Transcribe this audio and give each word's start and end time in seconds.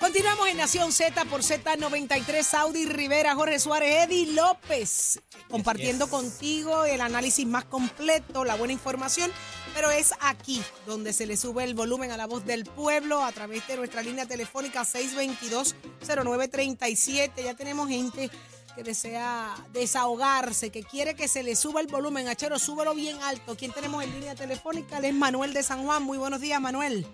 Continuamos 0.00 0.48
en 0.48 0.56
Nación 0.56 0.92
Z 0.92 1.24
por 1.26 1.42
Z93, 1.42 2.42
Saudi 2.42 2.84
Rivera, 2.84 3.34
Jorge 3.34 3.60
Suárez, 3.60 4.06
Eddie 4.06 4.32
López, 4.32 5.20
compartiendo 5.48 6.08
contigo 6.08 6.84
el 6.84 7.00
análisis 7.00 7.46
más 7.46 7.64
completo, 7.64 8.44
la 8.44 8.56
buena 8.56 8.72
información, 8.72 9.30
pero 9.72 9.90
es 9.90 10.12
aquí 10.20 10.60
donde 10.86 11.12
se 11.12 11.26
le 11.26 11.36
sube 11.36 11.64
el 11.64 11.74
volumen 11.74 12.10
a 12.10 12.16
la 12.16 12.26
voz 12.26 12.44
del 12.44 12.64
pueblo 12.64 13.22
a 13.22 13.30
través 13.30 13.64
de 13.68 13.76
nuestra 13.76 14.02
línea 14.02 14.26
telefónica 14.26 14.82
622-0937. 14.82 17.44
Ya 17.44 17.54
tenemos 17.54 17.88
gente 17.88 18.30
que 18.80 18.84
desea 18.84 19.54
desahogarse, 19.74 20.72
que 20.72 20.82
quiere 20.82 21.14
que 21.14 21.28
se 21.28 21.42
le 21.42 21.54
suba 21.54 21.82
el 21.82 21.86
volumen. 21.86 22.28
Achero, 22.28 22.58
súbelo 22.58 22.94
bien 22.94 23.18
alto. 23.22 23.54
¿Quién 23.54 23.72
tenemos 23.72 24.02
en 24.02 24.10
línea 24.10 24.34
telefónica? 24.34 24.96
Él 24.96 25.04
es 25.04 25.12
Manuel 25.12 25.52
de 25.52 25.62
San 25.62 25.84
Juan. 25.84 26.02
Muy 26.02 26.16
buenos 26.16 26.40
días, 26.40 26.58
Manuel. 26.62 27.06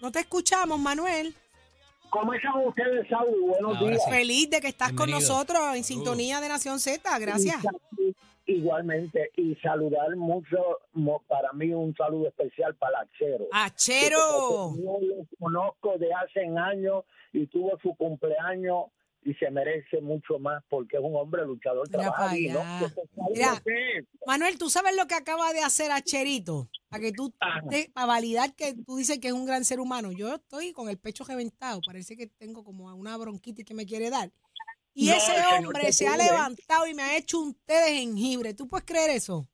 No 0.00 0.12
te 0.12 0.20
escuchamos, 0.20 0.78
Manuel. 0.78 1.34
¿Cómo 2.10 2.32
están 2.32 2.64
ustedes, 2.64 3.08
Saúl? 3.08 3.40
Buenos 3.40 3.76
Ahora 3.76 3.90
días. 3.90 4.02
sí. 4.04 4.10
Feliz 4.12 4.50
de 4.50 4.60
que 4.60 4.68
estás 4.68 4.92
con 4.92 5.10
nosotros 5.10 5.58
en 5.74 5.82
sintonía 5.82 6.40
de 6.40 6.48
Nación 6.48 6.78
Z. 6.78 7.18
Gracias. 7.18 7.56
Igualmente, 8.46 9.32
y 9.36 9.56
saludar 9.56 10.14
mucho, 10.14 10.78
para 11.26 11.52
mí 11.54 11.72
un 11.72 11.92
saludo 11.96 12.28
especial 12.28 12.76
para 12.76 13.00
Achero. 13.00 13.48
Achero. 13.50 14.76
Yo 14.76 14.98
lo 15.00 15.26
conozco 15.40 15.98
de 15.98 16.12
hace 16.14 16.46
años 16.56 17.02
y 17.34 17.46
tuvo 17.48 17.78
su 17.82 17.94
cumpleaños 17.96 18.86
y 19.26 19.32
se 19.34 19.50
merece 19.50 20.00
mucho 20.02 20.38
más 20.38 20.62
porque 20.68 20.96
es 20.98 21.02
un 21.02 21.16
hombre 21.16 21.44
luchador, 21.46 21.86
Mira 21.88 22.00
trabaja 22.02 22.26
pa' 22.30 22.36
y 22.38 22.48
no, 22.48 22.60
allá. 22.60 22.78
que 22.80 22.88
se 22.88 23.06
salga 23.14 23.28
Mira. 23.34 23.52
usted. 23.54 24.04
Manuel, 24.26 24.58
¿tú 24.58 24.68
sabes 24.70 24.94
lo 24.96 25.06
que 25.06 25.14
acaba 25.14 25.52
de 25.52 25.60
hacer 25.60 25.90
Acherito? 25.90 26.68
Para 26.88 27.02
que 27.02 27.12
tú, 27.12 27.32
te- 27.70 27.90
para 27.92 28.06
validar 28.06 28.54
que 28.54 28.74
tú 28.86 28.96
dices 28.96 29.18
que 29.18 29.28
es 29.28 29.32
un 29.34 29.46
gran 29.46 29.64
ser 29.64 29.80
humano. 29.80 30.12
Yo 30.12 30.34
estoy 30.34 30.72
con 30.72 30.88
el 30.88 30.98
pecho 30.98 31.24
reventado. 31.24 31.80
Parece 31.84 32.16
que 32.16 32.26
tengo 32.26 32.62
como 32.64 32.94
una 32.94 33.16
bronquitis 33.16 33.64
que 33.64 33.74
me 33.74 33.86
quiere 33.86 34.10
dar. 34.10 34.30
Y 34.92 35.08
No, 35.08 35.14
ese 35.14 35.32
hombre 35.58 35.90
se 35.92 36.06
ha 36.06 36.16
levantado 36.16 36.86
y 36.86 36.94
me 36.94 37.02
ha 37.02 37.16
hecho 37.16 37.40
un 37.40 37.54
té 37.64 37.74
de 37.74 37.94
jengibre. 37.94 38.54
¿Tú 38.54 38.68
puedes 38.68 38.84
creer 38.86 39.10
eso? 39.10 39.48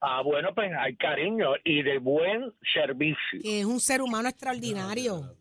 Ah, 0.00 0.22
bueno, 0.22 0.52
pues 0.54 0.72
hay 0.76 0.96
cariño 0.96 1.50
y 1.64 1.82
de 1.82 1.98
buen 1.98 2.52
servicio. 2.74 3.40
Que 3.42 3.60
es 3.60 3.64
un 3.66 3.78
ser 3.78 4.02
humano 4.02 4.28
extraordinario. 4.28 5.36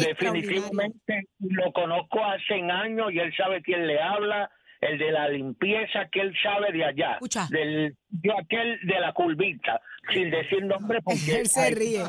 Definitivamente 0.00 1.28
lo 1.40 1.72
conozco 1.72 2.24
hace 2.24 2.54
años 2.54 3.12
y 3.12 3.18
él 3.18 3.32
sabe 3.36 3.62
quién 3.62 3.86
le 3.86 4.00
habla, 4.00 4.50
el 4.80 4.98
de 4.98 5.10
la 5.12 5.28
limpieza 5.28 6.08
que 6.12 6.20
él 6.20 6.34
sabe 6.42 6.72
de 6.72 6.84
allá, 6.84 7.12
Escucha. 7.14 7.46
del 7.50 7.96
de 8.10 8.32
aquel 8.32 8.78
de 8.86 9.00
la 9.00 9.12
curvita, 9.12 9.80
sin 10.12 10.30
decir 10.30 10.64
nombre 10.64 11.00
porque 11.02 11.14
Él 11.40 11.46
se 11.48 11.70
ríe. 11.70 12.04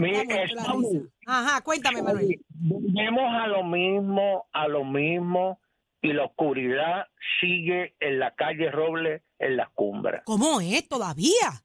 Mi- 0.00 0.10
estamos-. 0.16 0.86
Ajá, 1.26 1.60
cuéntame, 1.62 2.02
Manuel. 2.02 2.40
volvemos 2.48 3.32
a 3.34 3.46
lo 3.46 3.62
mismo, 3.64 4.46
a 4.52 4.66
lo 4.66 4.84
mismo 4.84 5.60
y 6.00 6.12
la 6.12 6.24
oscuridad 6.24 7.06
sigue 7.40 7.94
en 8.00 8.18
la 8.18 8.34
calle 8.34 8.70
Roble 8.70 9.22
en 9.38 9.56
las 9.56 9.68
cumbres. 9.70 10.22
¿Cómo 10.24 10.60
es 10.60 10.88
todavía? 10.88 11.62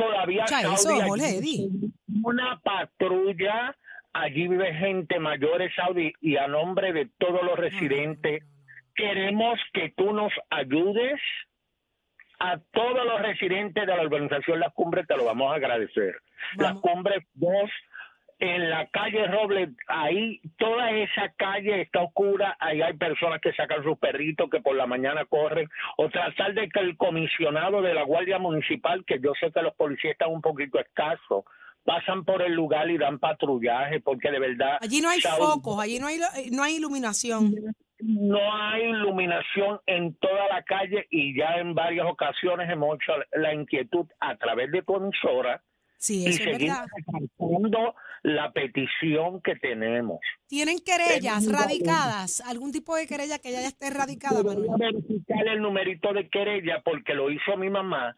Todavía 0.00 0.46
Saudi, 0.46 0.74
eso, 0.74 1.06
Jorge 1.06 1.40
una 2.22 2.60
patrulla, 2.60 3.76
allí 4.12 4.48
vive 4.48 4.74
gente 4.74 5.18
mayores, 5.18 5.72
Saudi, 5.74 6.12
y 6.20 6.36
a 6.36 6.46
nombre 6.48 6.92
de 6.92 7.08
todos 7.18 7.42
los 7.42 7.58
residentes, 7.58 8.44
queremos 8.94 9.58
que 9.72 9.92
tú 9.96 10.12
nos 10.12 10.32
ayudes 10.50 11.20
a 12.38 12.58
todos 12.72 13.04
los 13.04 13.20
residentes 13.20 13.86
de 13.86 13.96
la 13.96 14.02
urbanización 14.02 14.60
Las 14.60 14.72
Cumbres, 14.72 15.06
te 15.06 15.16
lo 15.16 15.24
vamos 15.24 15.52
a 15.52 15.56
agradecer. 15.56 16.16
Las 16.56 16.74
Vamos. 16.74 16.82
Cumbres 16.82 17.24
2, 17.34 17.52
en 18.40 18.70
la 18.70 18.86
calle 18.86 19.26
Robles, 19.26 19.68
ahí 19.86 20.40
toda 20.56 20.90
esa 20.92 21.28
calle 21.36 21.82
está 21.82 22.02
oscura, 22.02 22.56
ahí 22.58 22.80
hay 22.80 22.94
personas 22.94 23.38
que 23.42 23.52
sacan 23.52 23.84
sus 23.84 23.98
perritos 23.98 24.48
que 24.48 24.60
por 24.60 24.74
la 24.74 24.86
mañana 24.86 25.26
corren, 25.26 25.68
o 25.98 26.08
tratar 26.08 26.54
de 26.54 26.70
que 26.70 26.80
el 26.80 26.96
comisionado 26.96 27.82
de 27.82 27.92
la 27.92 28.02
Guardia 28.02 28.38
Municipal, 28.38 29.04
que 29.04 29.20
yo 29.20 29.32
sé 29.38 29.52
que 29.52 29.60
los 29.60 29.74
policías 29.74 30.12
están 30.12 30.30
un 30.30 30.40
poquito 30.40 30.80
escasos, 30.80 31.44
pasan 31.84 32.24
por 32.24 32.40
el 32.40 32.54
lugar 32.54 32.90
y 32.90 32.96
dan 32.96 33.18
patrullaje, 33.18 34.00
porque 34.00 34.30
de 34.30 34.38
verdad... 34.38 34.78
Allí 34.80 35.02
no 35.02 35.10
hay 35.10 35.20
Saúl, 35.20 35.46
focos, 35.46 35.78
allí 35.78 35.98
no 35.98 36.06
hay, 36.06 36.16
eh, 36.16 36.48
no 36.50 36.62
hay 36.62 36.76
iluminación. 36.76 37.52
no 37.98 38.54
hay 38.54 38.84
iluminación 38.84 39.80
en 39.84 40.14
toda 40.14 40.48
la 40.48 40.62
calle 40.62 41.06
y 41.10 41.36
ya 41.38 41.56
en 41.58 41.74
varias 41.74 42.06
ocasiones 42.06 42.70
hemos 42.70 42.96
hecho 42.96 43.12
la 43.32 43.52
inquietud 43.52 44.06
a 44.18 44.36
través 44.36 44.70
de 44.72 44.80
tu 44.80 44.96
emisora 44.96 45.60
Sí, 46.00 46.22
y 46.22 46.28
eso 46.28 46.42
es 46.44 46.56
seguir 46.56 46.72
reforzando 46.96 47.94
la 48.22 48.52
petición 48.52 49.42
que 49.42 49.54
tenemos. 49.56 50.18
¿Tienen 50.46 50.78
querellas 50.78 51.46
radicadas? 51.46 52.40
¿Algún 52.40 52.72
tipo 52.72 52.96
de 52.96 53.06
querella 53.06 53.38
que 53.38 53.52
ya 53.52 53.66
esté 53.66 53.90
radicada, 53.90 54.42
Voy 54.42 54.66
a 54.66 54.76
verificar 54.78 55.46
el 55.46 55.60
numerito 55.60 56.14
de 56.14 56.30
querella 56.30 56.80
porque 56.82 57.12
lo 57.14 57.30
hizo 57.30 57.54
mi 57.58 57.68
mamá, 57.68 58.16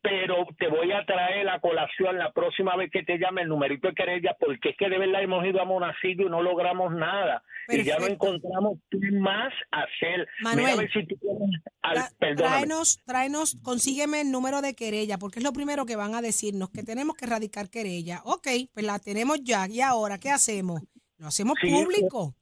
pero 0.00 0.46
te 0.58 0.68
voy 0.68 0.92
a 0.92 1.04
traer 1.04 1.48
a 1.48 1.60
colación 1.60 2.18
la 2.18 2.32
próxima 2.32 2.76
vez 2.76 2.90
que 2.90 3.02
te 3.02 3.18
llame 3.18 3.42
el 3.42 3.48
numerito 3.48 3.88
de 3.88 3.94
querella 3.94 4.36
porque 4.38 4.70
es 4.70 4.76
que 4.76 4.88
de 4.88 4.98
verdad 4.98 5.22
hemos 5.22 5.44
ido 5.44 5.60
a 5.60 5.64
Monacillo 5.64 6.26
y 6.26 6.30
no 6.30 6.42
logramos 6.42 6.92
nada. 6.94 7.42
Y 7.68 7.82
ya 7.82 7.98
no 7.98 8.06
encontramos 8.06 8.78
qué 8.90 8.98
más 9.12 9.52
hacer. 9.70 10.26
Manuel, 10.42 10.64
Mira 10.66 10.72
a 10.72 10.76
ver 10.76 10.92
si 10.92 11.06
tú 11.06 11.16
tienes 11.16 11.62
al- 11.82 12.36
tráenos, 12.36 12.98
tráenos, 13.04 13.56
consígueme 13.62 14.20
el 14.22 14.30
número 14.30 14.62
de 14.62 14.74
querella, 14.74 15.18
porque 15.18 15.38
es 15.40 15.44
lo 15.44 15.52
primero 15.52 15.86
que 15.86 15.96
van 15.96 16.14
a 16.14 16.22
decirnos, 16.22 16.70
que 16.70 16.82
tenemos 16.82 17.14
que 17.16 17.26
radicar 17.26 17.68
querella. 17.70 18.20
Ok, 18.24 18.48
pues 18.72 18.84
la 18.86 18.98
tenemos 18.98 19.42
ya. 19.42 19.66
¿Y 19.68 19.80
ahora 19.80 20.18
qué 20.18 20.30
hacemos? 20.30 20.82
Lo 21.18 21.26
hacemos 21.28 21.56
Sí, 21.60 21.68
público. 21.70 22.34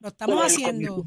Lo 0.00 0.08
estamos 0.08 0.36
el 0.36 0.42
haciendo. 0.46 1.04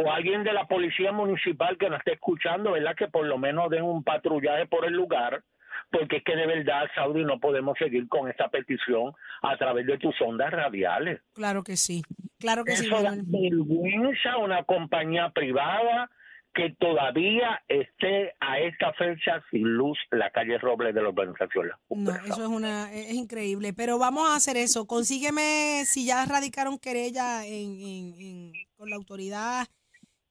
O 0.00 0.12
alguien 0.12 0.44
de 0.44 0.52
la 0.52 0.66
policía 0.66 1.10
municipal 1.12 1.76
que 1.76 1.88
nos 1.90 1.98
esté 1.98 2.12
escuchando, 2.12 2.72
¿verdad? 2.72 2.94
Que 2.96 3.08
por 3.08 3.26
lo 3.26 3.36
menos 3.38 3.68
den 3.70 3.82
un 3.82 4.04
patrullaje 4.04 4.66
por 4.66 4.84
el 4.84 4.92
lugar, 4.92 5.42
porque 5.90 6.18
es 6.18 6.22
que 6.24 6.36
de 6.36 6.46
verdad, 6.46 6.84
Saudi, 6.94 7.24
no 7.24 7.40
podemos 7.40 7.76
seguir 7.78 8.06
con 8.08 8.28
esta 8.30 8.48
petición 8.48 9.12
a 9.42 9.56
través 9.56 9.86
de 9.86 9.98
tus 9.98 10.14
ondas 10.20 10.52
radiales. 10.52 11.20
Claro 11.34 11.64
que 11.64 11.76
sí. 11.76 12.02
Claro 12.38 12.64
que 12.64 12.76
sí, 12.76 12.86
Eso 12.86 13.02
da 13.02 13.14
vergüenza 13.24 14.32
a 14.32 14.38
una 14.38 14.62
compañía 14.64 15.30
privada 15.30 16.08
que 16.54 16.70
todavía 16.78 17.62
esté 17.68 18.34
a 18.40 18.58
esta 18.60 18.92
fecha 18.94 19.42
sin 19.50 19.64
luz 19.64 19.98
la 20.10 20.30
calle 20.30 20.58
Robles 20.58 20.94
de 20.94 21.02
la 21.02 21.08
urbanización. 21.10 21.70
No, 21.90 22.10
eso 22.24 22.42
es 22.42 22.48
una 22.48 22.92
es 22.92 23.12
increíble. 23.14 23.72
Pero 23.72 23.98
vamos 23.98 24.28
a 24.28 24.36
hacer 24.36 24.56
eso. 24.56 24.86
Consígueme 24.86 25.82
si 25.84 26.06
ya 26.06 26.24
radicaron 26.24 26.78
querella 26.78 27.44
en, 27.46 27.80
en- 27.80 28.14
en- 28.20 28.52
con 28.76 28.90
la 28.90 28.96
autoridad 28.96 29.66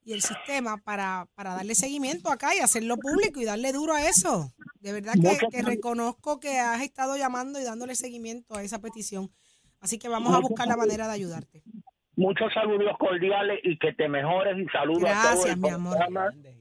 y 0.07 0.13
el 0.13 0.21
sistema 0.21 0.77
para, 0.77 1.27
para 1.35 1.53
darle 1.53 1.75
seguimiento 1.75 2.31
acá 2.31 2.55
y 2.55 2.59
hacerlo 2.59 2.95
público 2.95 3.41
y 3.41 3.45
darle 3.45 3.73
duro 3.73 3.93
a 3.93 4.07
eso. 4.07 4.53
De 4.79 4.93
verdad 4.93 5.15
que, 5.51 5.61
reconozco 5.61 6.39
que 6.39 6.59
has 6.59 6.81
estado 6.81 7.17
llamando 7.17 7.59
y 7.59 7.65
dándole 7.65 7.93
seguimiento 7.93 8.55
a 8.55 8.63
esa 8.63 8.79
petición. 8.79 9.29
Así 9.81 9.99
que 9.99 10.07
vamos 10.07 10.33
a 10.33 10.39
buscar 10.39 10.65
la 10.65 10.77
manera 10.77 11.07
de 11.07 11.13
ayudarte. 11.13 11.61
Muchos 12.15 12.53
saludos 12.53 12.97
cordiales 12.97 13.59
y 13.63 13.77
que 13.77 13.91
te 13.91 14.07
mejores 14.07 14.57
y 14.57 14.65
saludos 14.69 15.03
a 15.09 15.33
todos 15.33 15.45
Gracias, 15.45 15.55
el 15.55 15.59
mi 15.59 15.69
amor. 15.69 15.97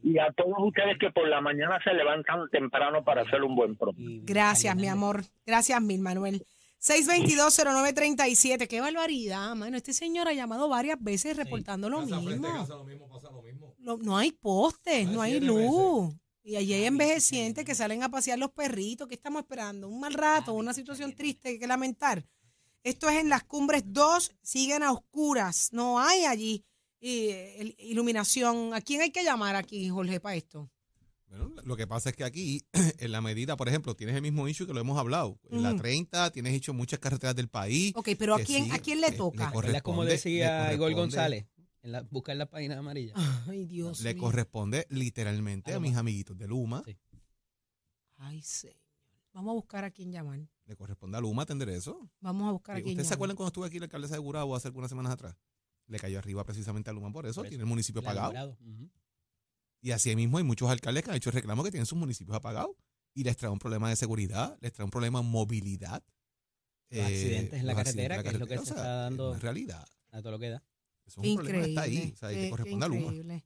y 0.02 0.18
a 0.18 0.32
todos 0.32 0.56
ustedes 0.58 0.98
que 0.98 1.12
por 1.12 1.28
la 1.28 1.40
mañana 1.40 1.78
se 1.84 1.94
levantan 1.94 2.50
temprano 2.50 3.04
para 3.04 3.22
hacer 3.22 3.44
un 3.44 3.54
buen 3.54 3.76
programa. 3.76 4.22
Gracias, 4.24 4.74
mi 4.74 4.88
amor. 4.88 5.22
Gracias 5.46 5.80
mil, 5.80 6.00
Manuel. 6.00 6.44
622-0937. 6.86 8.68
Qué 8.68 8.80
barbaridad, 8.80 9.56
mano. 9.56 9.76
Este 9.76 9.92
señor 9.92 10.28
ha 10.28 10.32
llamado 10.32 10.68
varias 10.68 11.02
veces 11.02 11.36
reportando 11.36 11.90
lo 11.90 11.98
Casa 12.00 12.20
frente 12.20 12.28
a 12.28 12.30
mismo. 12.30 12.48
casa, 12.48 12.74
lo 12.74 12.84
mismo, 12.84 13.08
pasa 13.08 13.30
lo 13.30 13.42
mismo. 13.42 13.74
No, 13.78 13.96
no 13.96 14.16
hay 14.16 14.30
postes, 14.30 15.08
no 15.08 15.20
hay 15.20 15.40
luz. 15.40 16.14
Y 16.44 16.54
allí 16.54 16.74
hay 16.74 16.84
envejecientes 16.84 17.64
que 17.64 17.74
salen 17.74 18.04
a 18.04 18.08
pasear 18.08 18.38
los 18.38 18.52
perritos. 18.52 19.08
¿Qué 19.08 19.16
estamos 19.16 19.42
esperando? 19.42 19.88
¿Un 19.88 19.98
mal 19.98 20.14
rato? 20.14 20.52
¿Una 20.52 20.72
situación 20.72 21.12
triste 21.12 21.58
que 21.58 21.66
lamentar? 21.66 22.24
Esto 22.84 23.08
es 23.08 23.16
en 23.16 23.28
las 23.28 23.42
cumbres 23.42 23.82
2, 23.86 24.30
siguen 24.42 24.84
a 24.84 24.92
oscuras. 24.92 25.70
No 25.72 25.98
hay 25.98 26.24
allí 26.24 26.64
eh, 27.00 27.74
iluminación. 27.78 28.74
¿A 28.74 28.80
quién 28.80 29.00
hay 29.00 29.10
que 29.10 29.24
llamar 29.24 29.56
aquí, 29.56 29.88
Jorge, 29.88 30.20
para 30.20 30.36
esto? 30.36 30.70
Bueno, 31.28 31.50
lo 31.64 31.76
que 31.76 31.86
pasa 31.86 32.10
es 32.10 32.16
que 32.16 32.24
aquí, 32.24 32.62
en 32.98 33.12
la 33.12 33.20
medida, 33.20 33.56
por 33.56 33.68
ejemplo, 33.68 33.94
tienes 33.96 34.14
el 34.16 34.22
mismo 34.22 34.46
issue 34.48 34.66
que 34.66 34.72
lo 34.72 34.80
hemos 34.80 34.98
hablado. 34.98 35.38
En 35.50 35.62
la 35.62 35.70
Ujú. 35.70 35.80
30 35.80 36.30
tienes 36.30 36.54
hecho 36.54 36.72
muchas 36.72 36.98
carreteras 37.00 37.34
del 37.34 37.48
país. 37.48 37.92
Ok, 37.96 38.10
pero 38.18 38.34
¿a 38.34 38.40
quién, 38.40 38.66
sí, 38.66 38.70
¿a 38.70 38.78
quién 38.78 39.00
le 39.00 39.12
toca? 39.12 39.50
¿Verdad? 39.50 39.80
Como 39.82 40.04
le 40.04 40.12
decía 40.12 40.72
Igor 40.72 40.90
corresponde- 40.90 40.94
González, 40.94 41.46
en 41.82 41.92
la, 41.92 42.02
buscar 42.02 42.36
la 42.36 42.46
página 42.48 42.78
amarilla. 42.78 43.12
Ay, 43.48 43.64
Dios 43.66 44.00
Le 44.00 44.14
mío. 44.14 44.22
corresponde 44.22 44.86
literalmente 44.90 45.72
a 45.74 45.80
mis 45.80 45.96
amiguitos 45.96 46.36
de 46.38 46.46
Luma. 46.48 46.82
Sí. 46.86 46.96
Ay, 48.18 48.42
señor. 48.42 48.76
Vamos 49.32 49.50
a 49.50 49.54
buscar 49.54 49.84
a 49.84 49.90
quién 49.90 50.10
llamar. 50.10 50.40
Le 50.64 50.76
corresponde 50.76 51.18
a 51.18 51.20
Luma 51.20 51.42
atender 51.42 51.68
eso. 51.68 52.08
Vamos 52.20 52.48
a 52.48 52.52
buscar 52.52 52.76
a 52.76 52.78
quién 52.80 52.90
¿Ustedes 52.94 53.08
se 53.08 53.14
acuerdan 53.14 53.36
cuando 53.36 53.48
estuve 53.48 53.66
aquí 53.66 53.78
la 53.78 53.84
alcaldesa 53.84 54.14
de 54.14 54.20
Gurabo 54.20 54.56
hace 54.56 54.68
algunas 54.68 54.88
semanas 54.88 55.12
atrás? 55.12 55.36
Le 55.88 55.98
cayó 55.98 56.18
arriba 56.18 56.42
precisamente 56.44 56.88
a 56.90 56.92
Luma 56.92 57.12
por 57.12 57.26
eso. 57.26 57.34
Por 57.40 57.46
eso. 57.46 57.50
Tiene 57.50 57.62
el 57.62 57.68
municipio 57.68 58.00
La 58.00 58.08
pagado. 58.08 58.56
Y 59.86 59.92
así 59.92 60.16
mismo 60.16 60.38
hay 60.38 60.42
muchos 60.42 60.68
alcaldes 60.68 61.04
que 61.04 61.10
han 61.10 61.16
hecho 61.16 61.30
reclamos 61.30 61.64
que 61.64 61.70
tienen 61.70 61.86
sus 61.86 61.96
municipios 61.96 62.36
apagados 62.36 62.74
y 63.14 63.22
les 63.22 63.36
trae 63.36 63.52
un 63.52 63.60
problema 63.60 63.88
de 63.88 63.94
seguridad, 63.94 64.58
les 64.60 64.72
trae 64.72 64.84
un 64.84 64.90
problema 64.90 65.20
de 65.20 65.28
movilidad. 65.28 66.02
Los 66.90 67.04
accidentes 67.06 67.60
en 67.60 67.66
la 67.68 67.74
carretera, 67.76 68.16
accidentes 68.16 68.22
que 68.24 68.34
es 68.36 68.40
lo 68.40 68.46
que 68.48 68.54
en 68.54 68.64
se 68.64 68.70
está 68.70 68.80
o 68.80 68.84
sea, 68.84 68.92
dando. 68.94 69.30
Una 69.30 69.38
realidad. 69.38 69.86
A 70.10 70.18
todo 70.22 70.32
lo 70.32 70.38
que 70.40 70.48
da. 70.50 70.64
Eso 71.04 71.20
es 71.22 71.28
un 71.28 71.36
problema 71.36 71.62
que 71.62 71.68
está 71.68 71.82
ahí. 71.82 71.94
Increíble, 71.98 72.14
O 72.14 72.18
sea, 72.18 72.32
y 72.32 72.34
qué- 72.34 72.40
que 72.40 72.44
qué 72.46 72.50
corresponde 72.50 72.84
a 72.84 72.88
Luma. 72.88 73.00
increíble. 73.02 73.44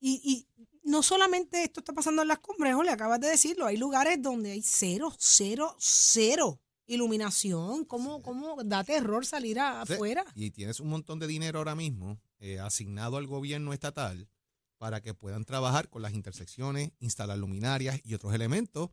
Y, 0.00 0.20
y 0.24 0.66
no 0.84 1.02
solamente 1.02 1.62
esto 1.64 1.80
está 1.80 1.92
pasando 1.92 2.22
en 2.22 2.28
las 2.28 2.38
cumbres, 2.38 2.74
le 2.82 2.90
acabas 2.90 3.20
de 3.20 3.28
decirlo, 3.28 3.66
hay 3.66 3.76
lugares 3.76 4.16
donde 4.22 4.52
hay 4.52 4.62
cero, 4.62 5.14
cero, 5.18 5.76
cero 5.78 6.58
iluminación. 6.86 7.84
¿Cómo, 7.84 8.22
cómo 8.22 8.56
da 8.64 8.84
terror 8.84 9.26
salir 9.26 9.60
a- 9.60 9.84
Sí, 9.84 9.92
afuera? 9.92 10.24
Y 10.34 10.50
tienes 10.52 10.80
un 10.80 10.88
montón 10.88 11.18
de 11.18 11.26
dinero 11.26 11.58
ahora 11.58 11.74
mismo 11.74 12.18
eh, 12.38 12.58
asignado 12.58 13.18
al 13.18 13.26
gobierno 13.26 13.74
estatal 13.74 14.30
para 14.78 15.00
que 15.00 15.14
puedan 15.14 15.44
trabajar 15.44 15.88
con 15.88 16.02
las 16.02 16.12
intersecciones, 16.14 16.90
instalar 17.00 17.38
luminarias 17.38 18.00
y 18.04 18.14
otros 18.14 18.34
elementos 18.34 18.90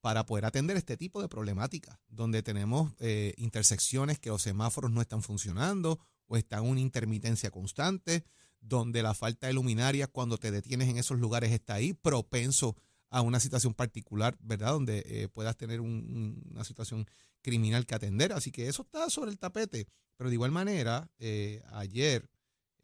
para 0.00 0.26
poder 0.26 0.44
atender 0.44 0.76
este 0.76 0.96
tipo 0.96 1.20
de 1.20 1.28
problemáticas, 1.28 1.98
donde 2.08 2.42
tenemos 2.42 2.92
eh, 2.98 3.34
intersecciones 3.36 4.18
que 4.18 4.30
los 4.30 4.42
semáforos 4.42 4.90
no 4.90 5.00
están 5.00 5.22
funcionando 5.22 5.98
o 6.26 6.36
están 6.36 6.64
en 6.64 6.70
una 6.70 6.80
intermitencia 6.80 7.50
constante, 7.50 8.24
donde 8.60 9.02
la 9.02 9.12
falta 9.14 9.46
de 9.46 9.52
luminarias 9.52 10.08
cuando 10.10 10.38
te 10.38 10.50
detienes 10.50 10.88
en 10.88 10.98
esos 10.98 11.18
lugares 11.18 11.52
está 11.52 11.74
ahí, 11.74 11.92
propenso 11.92 12.76
a 13.10 13.20
una 13.20 13.38
situación 13.38 13.74
particular, 13.74 14.36
¿verdad? 14.40 14.72
Donde 14.72 15.02
eh, 15.06 15.28
puedas 15.28 15.56
tener 15.56 15.80
un- 15.80 15.90
un- 15.90 16.42
una 16.52 16.64
situación 16.64 17.06
criminal 17.42 17.86
que 17.86 17.94
atender. 17.94 18.32
Así 18.32 18.50
que 18.50 18.66
eso 18.68 18.82
está 18.82 19.08
sobre 19.10 19.30
el 19.30 19.38
tapete. 19.38 19.86
Pero 20.16 20.30
de 20.30 20.34
igual 20.34 20.50
manera, 20.50 21.10
eh, 21.18 21.62
ayer, 21.72 22.28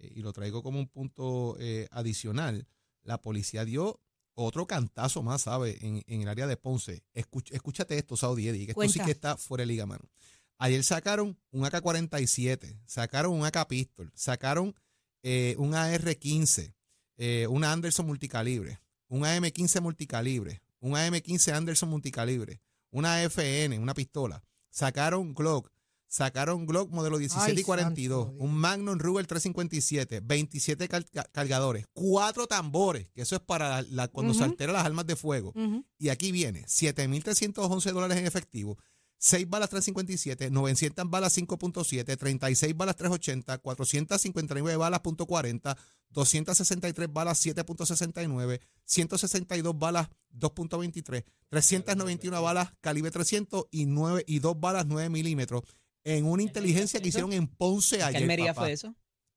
eh, 0.01 0.13
y 0.17 0.23
lo 0.23 0.33
traigo 0.33 0.63
como 0.63 0.79
un 0.79 0.89
punto 0.89 1.57
eh, 1.61 1.87
adicional, 1.91 2.67
la 3.03 3.21
policía 3.21 3.65
dio 3.65 4.01
otro 4.35 4.67
cantazo 4.67 5.23
más, 5.23 5.43
¿sabe? 5.43 5.79
En, 5.81 6.03
en 6.07 6.23
el 6.23 6.29
área 6.29 6.47
de 6.47 6.57
Ponce. 6.57 7.03
Escuch- 7.15 7.51
escúchate 7.53 7.97
esto, 7.99 8.17
Saudi 8.17 8.49
Eddie, 8.49 8.67
que 8.67 8.73
esto 8.73 8.83
sí 8.83 8.89
Cuenta. 8.99 9.05
que 9.05 9.11
está 9.13 9.37
fuera 9.37 9.63
de 9.63 9.67
liga, 9.67 9.87
mano. 9.87 10.05
Ayer 10.59 10.83
sacaron 10.85 11.39
un 11.53 11.65
AK-47, 11.65 12.81
sacaron 12.87 13.33
un 13.33 13.45
AK-Pistol, 13.47 14.11
sacaron 14.15 14.75
eh, 15.23 15.55
un 15.59 15.75
AR-15, 15.75 16.75
eh, 17.17 17.47
una 17.49 17.73
Anderson 17.73 18.07
multicalibre, 18.07 18.81
un 19.09 19.25
AM-15 19.25 19.81
multicalibre, 19.81 20.63
un 20.81 20.97
AM-15 20.97 21.53
Anderson 21.53 21.89
multicalibre, 21.89 22.61
una 22.91 23.23
FN, 23.23 23.79
una 23.79 23.95
pistola. 23.95 24.43
Sacaron 24.71 25.35
Glock, 25.35 25.71
sacaron 26.11 26.67
Glock 26.67 26.91
modelo 26.91 27.19
17 27.19 27.53
Ay, 27.53 27.59
y 27.61 27.63
42, 27.63 28.27
santo 28.27 28.43
un 28.45 28.53
Magnum 28.55 28.99
Ruger 28.99 29.29
357, 29.29 30.21
27 30.21 30.89
car- 30.89 31.09
ca- 31.09 31.29
cargadores, 31.31 31.87
cuatro 31.93 32.49
tambores, 32.49 33.07
que 33.15 33.23
eso 33.23 33.37
es 33.37 33.41
para 33.43 33.69
la- 33.69 33.89
la- 33.91 34.09
cuando 34.09 34.35
se 34.35 34.41
Ujú. 34.41 34.51
alteran 34.51 34.75
las 34.75 34.85
armas 34.85 35.07
de 35.07 35.15
fuego. 35.15 35.51
Ujú. 35.55 35.85
Y 35.99 36.09
aquí 36.09 36.33
viene 36.33 36.65
7.311 36.67 37.93
dólares 37.93 38.19
en 38.19 38.27
efectivo, 38.27 38.77
6 39.19 39.49
balas 39.49 39.69
357, 39.71 40.51
900 40.51 41.09
balas 41.09 41.33
5.7, 41.33 42.17
36 42.17 42.77
balas 42.77 42.97
380, 42.97 43.59
459 43.59 44.77
balas 44.79 45.01
.40, 45.03 45.77
263 46.09 47.13
balas 47.13 47.39
7.69, 47.39 48.61
162 48.85 49.79
balas 49.79 50.09
2.23, 50.31 51.25
391 51.51 52.43
balas 52.43 52.73
calibre 52.81 53.11
300 53.13 53.67
y, 53.71 53.87
9, 53.87 54.25
y 54.27 54.39
2 54.41 54.59
balas 54.59 54.87
9 54.87 55.09
milímetros 55.11 55.63
en 56.05 56.25
una 56.27 56.43
inteligencia 56.43 57.01
que 57.01 57.09
hicieron 57.09 57.33
en 57.33 57.47
Ponce 57.47 57.99
¿Qué 57.99 58.03
ayer. 58.05 58.23
Almería 58.23 58.55
papá. 58.55 58.67
fue 58.67 58.73
eso? 58.73 58.95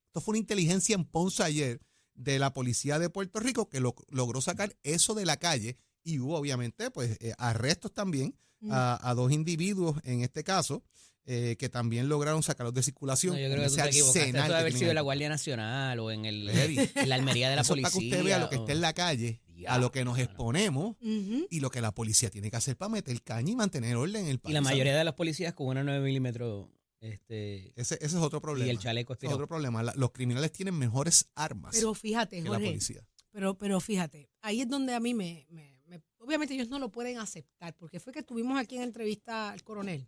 Esto 0.07 0.21
fue 0.21 0.33
una 0.33 0.39
inteligencia 0.39 0.95
en 0.95 1.05
Ponce 1.05 1.43
ayer 1.43 1.81
de 2.13 2.37
la 2.39 2.53
policía 2.53 2.99
de 2.99 3.09
Puerto 3.09 3.39
Rico 3.39 3.69
que 3.69 3.79
lo- 3.79 3.95
logró 4.09 4.39
sacar 4.41 4.75
eso 4.83 5.13
de 5.15 5.25
la 5.25 5.37
calle 5.37 5.77
y 6.03 6.19
hubo 6.19 6.37
obviamente 6.37 6.91
pues 6.91 7.17
eh, 7.21 7.33
arrestos 7.37 7.93
también 7.93 8.37
a, 8.69 9.09
a 9.09 9.13
dos 9.15 9.31
individuos 9.31 9.97
en 10.03 10.21
este 10.21 10.43
caso 10.43 10.83
eh, 11.25 11.55
que 11.57 11.69
también 11.69 12.09
lograron 12.09 12.43
sacarlos 12.43 12.73
de 12.73 12.83
circulación. 12.83 13.35
No, 13.35 13.41
yo 13.41 13.47
creo 13.49 13.63
que 13.63 13.69
tú 13.69 13.75
te 13.75 13.87
equivocaste. 13.89 14.29
Eso 14.29 14.41
debe 14.43 14.55
haber 14.55 14.73
sido 14.73 14.89
en 14.91 14.95
la. 14.95 15.01
Guardia 15.01 15.29
Nacional 15.29 15.99
o 15.99 16.11
en, 16.11 16.25
el, 16.25 16.49
Almería 17.11 17.49
de 17.49 17.55
la 17.55 17.61
Eso 17.61 17.69
policía. 17.69 17.89
para 17.89 17.99
que 17.99 18.05
usted 18.05 18.23
vea 18.23 18.39
lo 18.39 18.49
que 18.49 18.55
está 18.57 18.71
en 18.73 18.81
la 18.81 18.93
calle, 18.93 19.41
a 19.67 19.77
lo 19.77 19.91
que 19.91 20.03
nos 20.05 20.17
exponemos 20.19 20.95
y 21.01 21.59
lo 21.59 21.69
que 21.69 21.81
la 21.81 21.93
policía 21.93 22.29
tiene 22.29 22.49
que 22.51 22.57
hacer 22.57 22.77
para 22.77 22.89
meter 22.89 23.21
caña 23.23 23.51
y 23.51 23.55
mantener 23.55 23.95
orden 23.95 24.23
en 24.23 24.27
el 24.29 24.35
Y 24.35 24.37
país. 24.39 24.53
la 24.53 24.59
¿sabes? 24.61 24.71
mayoría 24.73 24.95
de 24.97 25.03
las 25.03 25.13
policías 25.15 25.53
con 25.53 25.67
una 25.67 25.83
9 25.83 26.03
milímetros 26.03 26.67
este, 26.99 27.69
Ese, 27.79 27.95
ese 27.95 28.05
es 28.05 28.13
otro 28.15 28.39
problema. 28.41 28.67
y 28.67 28.69
el 28.69 28.79
chaleco 28.79 29.13
Ese 29.13 29.27
es 29.27 29.33
otro 29.33 29.47
problema. 29.47 29.83
La- 29.83 29.93
los 29.95 30.11
criminales 30.11 30.51
tienen 30.53 30.75
mejores 30.77 31.29
armas 31.35 31.75
Pero 31.75 31.93
fíjate, 31.93 32.41
que 32.41 32.49
la 32.49 32.59
policía. 32.59 33.05
pero, 33.31 33.57
pero 33.57 33.79
fíjate, 33.81 34.29
ahí 34.41 34.61
es 34.61 34.69
donde 34.69 34.93
a 34.93 34.99
mí 35.01 35.13
me, 35.13 35.45
me- 35.49 35.81
me- 35.85 36.01
Obviamente 36.19 36.53
ellos 36.53 36.69
no 36.69 36.79
lo 36.79 36.89
pueden 36.89 37.17
aceptar, 37.17 37.75
porque 37.75 37.99
fue 37.99 38.13
que 38.13 38.19
estuvimos 38.19 38.57
aquí 38.57 38.77
en 38.77 38.83
entrevista 38.83 39.51
al 39.51 39.61
coronel. 39.63 40.07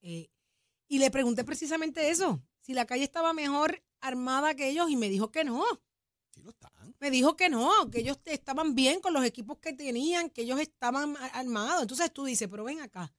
eh, 0.00 0.30
y 0.88 0.98
le 0.98 1.10
pregunté 1.10 1.44
precisamente 1.44 2.08
eso, 2.08 2.42
si 2.60 2.72
la 2.72 2.86
calle 2.86 3.04
estaba 3.04 3.34
mejor 3.34 3.82
armada 4.00 4.54
que 4.54 4.70
ellos, 4.70 4.88
y 4.90 4.96
me 4.96 5.10
dijo 5.10 5.30
que 5.30 5.44
no. 5.44 5.62
Sí 6.38 6.42
lo 6.44 6.50
están. 6.50 6.94
Me 7.00 7.10
dijo 7.10 7.36
que 7.36 7.48
no, 7.48 7.90
que 7.90 8.00
ellos 8.00 8.18
estaban 8.24 8.74
bien 8.74 9.00
con 9.00 9.12
los 9.12 9.24
equipos 9.24 9.58
que 9.58 9.72
tenían, 9.72 10.30
que 10.30 10.42
ellos 10.42 10.60
estaban 10.60 11.16
armados. 11.32 11.82
Entonces 11.82 12.12
tú 12.12 12.24
dices, 12.24 12.48
pero 12.48 12.64
ven 12.64 12.80
acá. 12.80 13.12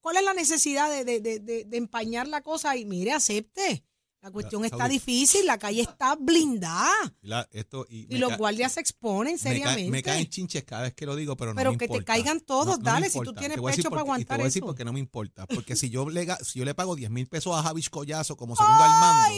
¿Cuál 0.00 0.16
es 0.16 0.24
la 0.24 0.34
necesidad 0.34 0.90
de, 0.90 1.20
de- 1.20 1.38
de- 1.40 1.76
empañar 1.76 2.26
la 2.26 2.42
cosa? 2.42 2.76
Y 2.76 2.84
mire, 2.84 3.12
acepte. 3.12 3.84
La 4.22 4.30
cuestión 4.30 4.66
está 4.66 4.76
Saudi. 4.76 4.94
difícil, 4.94 5.46
la 5.46 5.56
calle 5.58 5.80
está 5.80 6.14
blindada. 6.14 6.90
La- 7.22 7.48
esto, 7.52 7.86
y 7.88 8.18
los 8.18 8.36
guardias 8.36 8.72
se 8.72 8.80
exponen 8.80 9.32
me, 9.34 9.38
ca- 9.38 9.42
seriamente. 9.42 9.90
me 9.90 10.02
caen 10.02 10.28
chinches 10.28 10.62
cada 10.64 10.82
vez 10.82 10.94
que 10.94 11.06
lo 11.06 11.16
digo, 11.16 11.38
pero 11.38 11.52
no 11.52 11.56
Pero 11.56 11.72
me 11.72 11.78
que 11.78 11.86
te 11.88 11.94
importa. 11.94 12.12
caigan 12.12 12.40
todos, 12.40 12.66
No- 12.66 12.72
no 12.72 12.78
me 12.80 12.84
dale, 12.84 13.06
si 13.06 13.14
tú 13.14 13.18
importa. 13.20 13.40
tienes 13.40 13.56
pecho 13.56 13.64
para 13.64 13.72
qué- 13.80 13.86
y 13.86 13.88
Te 13.88 13.96
aguantar 14.00 14.36
voy 14.38 14.42
a 14.42 14.48
decir 14.48 14.60
eso. 14.60 14.66
porque 14.66 14.84
no 14.84 14.92
me 14.92 15.00
importa. 15.00 15.46
Porque 15.46 15.74
si 15.74 15.88
yo 15.88 16.10
le, 16.10 16.26
si 16.44 16.58
yo 16.58 16.66
le 16.66 16.74
pago 16.74 16.96
10 16.96 17.10
mil 17.10 17.28
pesos 17.28 17.56
a 17.56 17.62
Javis 17.62 17.88
Collazo 17.88 18.36
como 18.36 18.54
segundo 18.56 18.84
al 18.84 18.90
mando, 18.90 19.34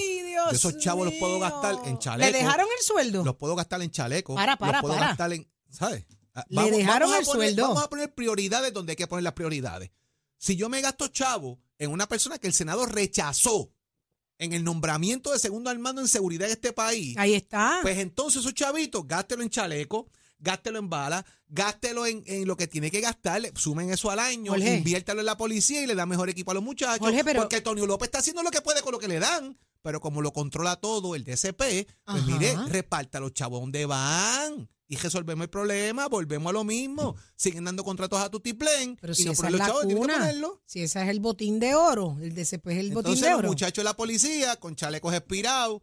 Dios 0.51 0.65
esos 0.65 0.79
chavos 0.79 1.07
los 1.07 1.15
puedo 1.15 1.39
gastar 1.41 1.77
en 1.85 1.95
¿Le 1.95 1.99
chaleco. 1.99 2.39
dejaron 2.39 2.67
el 2.79 2.85
sueldo? 2.85 3.25
los 3.25 3.37
puedo 3.37 3.55
gastar 3.57 3.83
en 3.83 3.91
chaleco. 3.91 4.35
Para, 4.35 4.57
para, 4.57 4.73
los 4.73 4.81
puedo 4.83 4.95
para. 4.95 5.07
gastar 5.09 5.33
en. 5.33 5.49
¿Sabes? 5.71 6.05
Ah, 6.35 6.45
Le 6.49 6.71
dejaron 6.71 7.11
el 7.15 7.25
poner- 7.25 7.33
sueldo. 7.33 7.63
Vamos 7.69 7.83
a 7.85 7.89
poner 7.91 8.15
prioridades 8.15 8.73
donde 8.73 8.93
hay 8.93 8.97
que 8.97 9.07
poner 9.07 9.23
las 9.23 9.33
prioridades. 9.35 9.91
Si 10.39 10.57
yo 10.57 10.69
me 10.69 10.81
gasto 10.81 11.09
chavo 11.09 11.61
en 11.79 11.91
una 11.91 12.09
persona 12.09 12.39
que 12.39 12.47
el 12.47 12.53
Senado 12.55 12.87
rechazó 12.87 13.71
en 14.39 14.53
el 14.53 14.65
nombramiento 14.65 15.31
de 15.33 15.39
segundo 15.39 15.71
al 15.71 15.79
mando 15.79 16.01
en 16.01 16.09
seguridad 16.09 16.47
de 16.47 16.53
este 16.55 16.73
país, 16.73 17.17
Ahí 17.17 17.35
está. 17.35 17.79
pues 17.83 17.99
entonces 17.99 18.41
esos 18.41 18.55
chavitos, 18.55 19.07
gástelo 19.07 19.43
en 19.45 19.51
chaleco, 19.51 20.09
gástelo 20.41 20.81
en 20.81 20.91
balas, 20.91 21.25
gástelo 21.47 22.07
en, 22.07 22.25
en 22.27 22.49
lo 22.49 22.57
que 22.57 22.67
tiene 22.67 22.91
que 22.91 23.01
gastar, 23.01 23.41
sumen 23.55 23.91
eso 23.91 24.11
al 24.11 24.19
año, 24.19 24.51
Jorge. 24.53 24.79
inviértalo 24.79 25.21
en 25.21 25.27
la 25.27 25.37
policía 25.37 25.83
y 25.83 25.87
le 25.87 25.95
da 25.95 26.07
mejor 26.07 26.29
equipo 26.29 26.51
a 26.51 26.55
los 26.55 26.63
muchachos. 26.63 26.99
Jorge, 26.99 27.23
pero- 27.23 27.43
porque 27.43 27.57
Antonio 27.57 27.87
López 27.87 28.07
está 28.09 28.19
haciendo 28.19 28.43
lo 28.43 28.51
que 28.51 28.63
puede 28.63 28.83
con 28.83 28.91
lo 28.93 28.99
que 28.99 29.07
le 29.09 29.21
dan. 29.21 29.57
Pero 29.83 30.01
como 30.01 30.23
lo 30.23 30.33
controla 30.33 30.77
todo 30.77 31.15
el 31.15 31.25
DCP, 31.25 31.57
pues 31.57 31.87
Ajá. 32.07 32.27
mire, 32.27 32.57
reparta 32.69 33.21
los 33.21 33.33
chavos 33.35 33.61
donde 33.61 33.85
van 33.87 34.69
y 34.87 34.97
resolvemos 34.97 35.45
el 35.45 35.51
problema, 35.51 36.07
volvemos 36.07 36.51
a 36.51 36.53
lo 36.53 36.65
mismo. 36.65 37.17
Siguen 37.35 37.65
dando 37.65 37.83
contratos 37.83 38.21
a 38.21 38.31
Tutiplén 38.31 38.97
Pero 39.01 39.13
y 39.13 39.17
si 39.17 39.25
no 39.25 39.33
ponen 39.33 39.53
los 39.53 39.61
chavos, 39.67 39.87
tienen 39.87 40.03
que 40.05 40.13
ponerlo. 40.13 40.63
Si 40.67 40.83
ese 40.83 41.03
es 41.03 41.09
el 41.09 41.19
botín 41.21 41.59
de 41.59 41.75
oro, 41.75 42.17
el 42.21 42.35
DCP 42.35 42.67
es 42.69 42.79
el 42.79 42.93
botín 42.93 43.21
de 43.21 43.31
los 43.31 43.39
oro. 43.39 43.49
muchachos 43.49 43.83
de 43.83 43.85
la 43.85 43.97
policía 43.97 44.57
con 44.57 44.77
chalecos 44.77 45.15
expirados, 45.15 45.81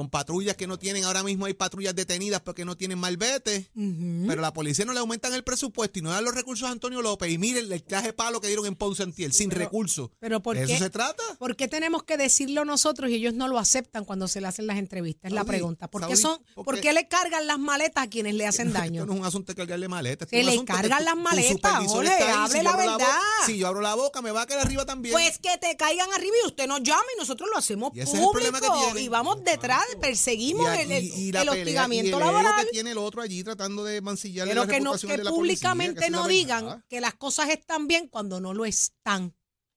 con 0.00 0.08
patrullas 0.08 0.56
que 0.56 0.66
no 0.66 0.78
tienen, 0.78 1.04
ahora 1.04 1.22
mismo 1.22 1.44
hay 1.44 1.52
patrullas 1.52 1.94
detenidas 1.94 2.40
porque 2.40 2.64
no 2.64 2.74
tienen 2.74 2.98
malvete, 2.98 3.68
Ujú. 3.76 4.24
pero 4.26 4.40
la 4.40 4.50
policía 4.50 4.86
no 4.86 4.94
le 4.94 5.00
aumentan 5.00 5.34
el 5.34 5.44
presupuesto 5.44 5.98
y 5.98 6.02
no 6.02 6.08
dan 6.10 6.24
los 6.24 6.34
recursos 6.34 6.66
a 6.66 6.72
Antonio 6.72 7.02
López. 7.02 7.30
Y 7.30 7.36
miren 7.36 7.70
el 7.70 7.82
traje 7.82 8.14
palo 8.14 8.40
que 8.40 8.46
dieron 8.46 8.64
en 8.64 8.76
Ponce 8.76 9.02
Antiel, 9.02 9.34
sin 9.34 9.50
pero- 9.50 9.60
recursos. 9.60 10.08
Pero 10.18 10.40
¿por 10.40 10.56
¿De 10.56 10.64
qué, 10.64 10.72
eso 10.76 10.84
se 10.84 10.88
trata? 10.88 11.22
¿por 11.38 11.54
qué 11.54 11.68
tenemos 11.68 12.02
que 12.04 12.16
decirlo 12.16 12.64
nosotros 12.64 13.10
y 13.10 13.16
ellos 13.16 13.34
no 13.34 13.46
lo 13.46 13.58
aceptan 13.58 14.06
cuando 14.06 14.26
se 14.26 14.40
le 14.40 14.46
hacen 14.46 14.66
las 14.66 14.78
entrevistas? 14.78 15.28
Es 15.30 15.32
la 15.34 15.44
pregunta. 15.44 15.86
¿Por 15.90 16.06
qué, 16.08 16.16
son, 16.16 16.38
¿por 16.54 16.64
¿por 16.64 16.74
qué? 16.76 16.80
qué 16.80 16.92
le 16.94 17.06
cargan 17.06 17.46
las 17.46 17.58
maletas 17.58 18.04
a 18.04 18.08
quienes 18.08 18.32
le 18.36 18.46
hacen 18.46 18.72
daño? 18.72 19.02
Esto 19.02 19.06
no 19.06 19.12
es 19.12 19.20
un 19.20 19.26
asunto 19.26 19.52
de 19.52 19.56
cargarle 19.56 19.88
maletas. 19.88 20.30
Se 20.30 20.42
le 20.42 20.64
cargan 20.64 21.04
las 21.04 21.16
maletas, 21.18 21.74
hable 21.74 22.08
Si 22.08 22.56
yo 22.56 22.62
la 22.62 22.70
abro 22.70 22.78
verdad. 22.98 23.18
si 23.44 23.58
yo 23.58 23.66
abro 23.68 23.80
la 23.82 23.94
boca, 23.96 24.22
me 24.22 24.30
va 24.30 24.40
a 24.42 24.46
caer 24.46 24.60
arriba 24.60 24.86
también. 24.86 25.12
Pues 25.12 25.38
que 25.38 25.58
te 25.58 25.76
caigan 25.76 26.10
arriba 26.14 26.36
y 26.42 26.46
usted 26.46 26.66
nos 26.66 26.82
llama 26.82 27.04
y 27.14 27.18
nosotros 27.18 27.50
lo 27.52 27.58
hacemos 27.58 27.92
Y 27.94 28.00
es 28.00 28.08
público 28.08 28.98
y 28.98 29.08
vamos 29.08 29.44
detrás, 29.44 29.84
perseguimos 29.96 30.66
Y- 30.76 30.80
el, 30.80 30.92
el- 30.92 31.04
y- 31.04 31.32
hostigamiento 31.36 32.06
y 32.06 32.08
el 32.08 32.28
ego 32.28 32.32
laboral. 32.32 32.64
que 32.66 32.70
tiene 32.72 32.90
el 32.92 32.98
otro 32.98 33.22
allí 33.22 33.42
tratando 33.44 33.84
de 33.84 34.00
mancillarle 34.00 34.50
Pero 34.52 34.64
la 34.66 34.72
que, 34.72 34.80
no, 34.80 34.92
que 34.98 35.06
de 35.06 35.24
la 35.24 35.30
policía, 35.30 35.30
que 35.30 35.34
públicamente 35.36 36.00
la 36.10 36.16
no 36.16 36.26
digan 36.28 36.84
que 36.88 37.00
las 37.00 37.14
cosas 37.14 37.48
están 37.50 37.86
bien 37.86 38.08
cuando 38.08 38.40
no 38.40 38.54
lo 38.54 38.64
están. 38.64 39.34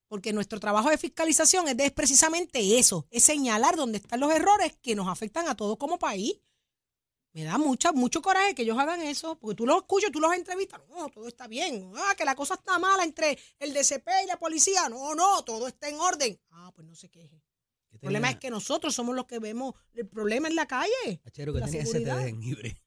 Porque 0.08 0.32
nuestro 0.32 0.60
trabajo 0.60 0.90
de 0.92 0.98
fiscalización 1.00 1.68
es, 1.70 1.78
de- 1.78 1.86
es 1.88 1.92
precisamente 1.92 2.78
eso, 2.78 3.08
es 3.10 3.24
señalar 3.24 3.76
dónde 3.76 3.98
están 3.98 4.20
los 4.20 4.32
errores 4.32 4.78
que 4.82 4.94
nos 4.96 5.08
afectan 5.08 5.48
a 5.48 5.56
todos 5.56 5.78
como 5.78 5.98
país. 5.98 6.40
Me 7.36 7.44
da 7.44 7.58
mucha, 7.58 7.92
mucho 7.92 8.22
coraje 8.22 8.54
que 8.54 8.62
ellos 8.62 8.78
hagan 8.78 9.02
eso, 9.02 9.40
porque 9.40 9.56
tú 9.56 9.66
los 9.66 9.78
escuchas, 9.78 10.12
tú 10.12 10.20
los 10.20 10.32
entrevistas, 10.36 10.80
no, 10.88 11.10
todo 11.10 11.28
está 11.28 11.48
bien, 11.48 11.92
ah, 11.96 12.14
que 12.16 12.26
la 12.26 12.36
cosa 12.36 12.54
está 12.54 12.78
mala 12.78 13.04
entre 13.04 13.40
el 13.58 13.74
DCP 13.74 14.08
y 14.24 14.28
la 14.28 14.38
policía, 14.38 14.88
no, 14.88 15.16
no, 15.16 15.44
todo 15.44 15.68
está 15.68 15.90
en 15.90 16.00
orden. 16.00 16.40
Ah, 16.52 16.72
pues 16.76 16.86
no 16.86 16.94
se 16.94 17.10
queje. 17.10 17.42
El 17.94 18.00
problema 18.00 18.30
es 18.30 18.38
que 18.38 18.50
nosotros 18.50 18.94
somos 18.94 19.16
los 19.16 19.26
que 19.26 19.40
vemos 19.40 19.76
el 19.96 20.08
problema 20.08 20.48
en 20.50 20.56
la 20.56 20.66
calle. 20.68 21.22
Achero, 21.26 21.54
que 21.54 21.60
la 21.60 21.66
tenía 21.68 21.82
ese 21.84 21.92
seguridad. 21.92 22.18
de 22.24 22.24
jengibre. 22.26 22.80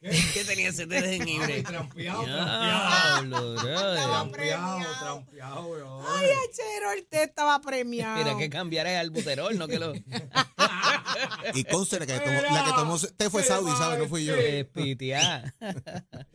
¿Qué 0.00 0.44
tenía 0.44 0.68
ese 0.68 0.84
de 0.86 1.00
jengibre? 1.00 1.62
Trampeado. 1.62 2.22
Estaba 2.24 3.20
trampeado, 3.20 4.30
premiado. 4.30 4.80
trampeado, 5.00 5.70
bro. 5.70 6.02
Ay, 6.08 6.26
Achero, 6.48 6.92
el 6.92 7.06
té 7.06 7.22
estaba 7.22 7.60
premiado. 7.60 8.18
Mira 8.22 8.36
que 8.36 8.50
cambiar 8.50 8.86
es 8.86 8.98
al 8.98 9.10
buterol, 9.10 9.56
no 9.56 9.66
que 9.66 9.78
lo 9.78 9.92
Y 11.54 11.64
conste 11.64 12.00
la 12.00 12.06
que 12.06 12.18
tomó, 12.18 12.40
la 12.42 12.64
que 12.64 12.70
tomó 12.72 12.98
te 12.98 13.30
fue 13.30 13.42
Saudi, 13.42 13.70
¿sabes? 13.72 13.98
No 13.98 14.08
fui 14.08 14.24
yo. 14.24 14.34
eh, 14.34 14.64
pitear. 14.64 15.54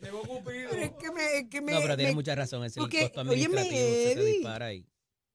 Llegó 0.00 0.22
Cupido. 0.22 0.70
Pero 0.70 0.82
es 0.82 0.90
que 0.92 1.10
me, 1.12 1.38
es 1.38 1.48
que 1.48 1.60
me, 1.60 1.72
No, 1.72 1.80
pero 1.80 1.96
tienes 1.96 2.12
me- 2.12 2.16
mucha 2.16 2.34
razón. 2.34 2.64
Es 2.64 2.76
el 2.76 2.82
costo 2.88 3.20
óyeme, 3.20 3.60
administrativo 3.60 4.08
se 4.08 4.14
te 4.16 4.24
dispara 4.24 4.66
ahí. 4.66 4.86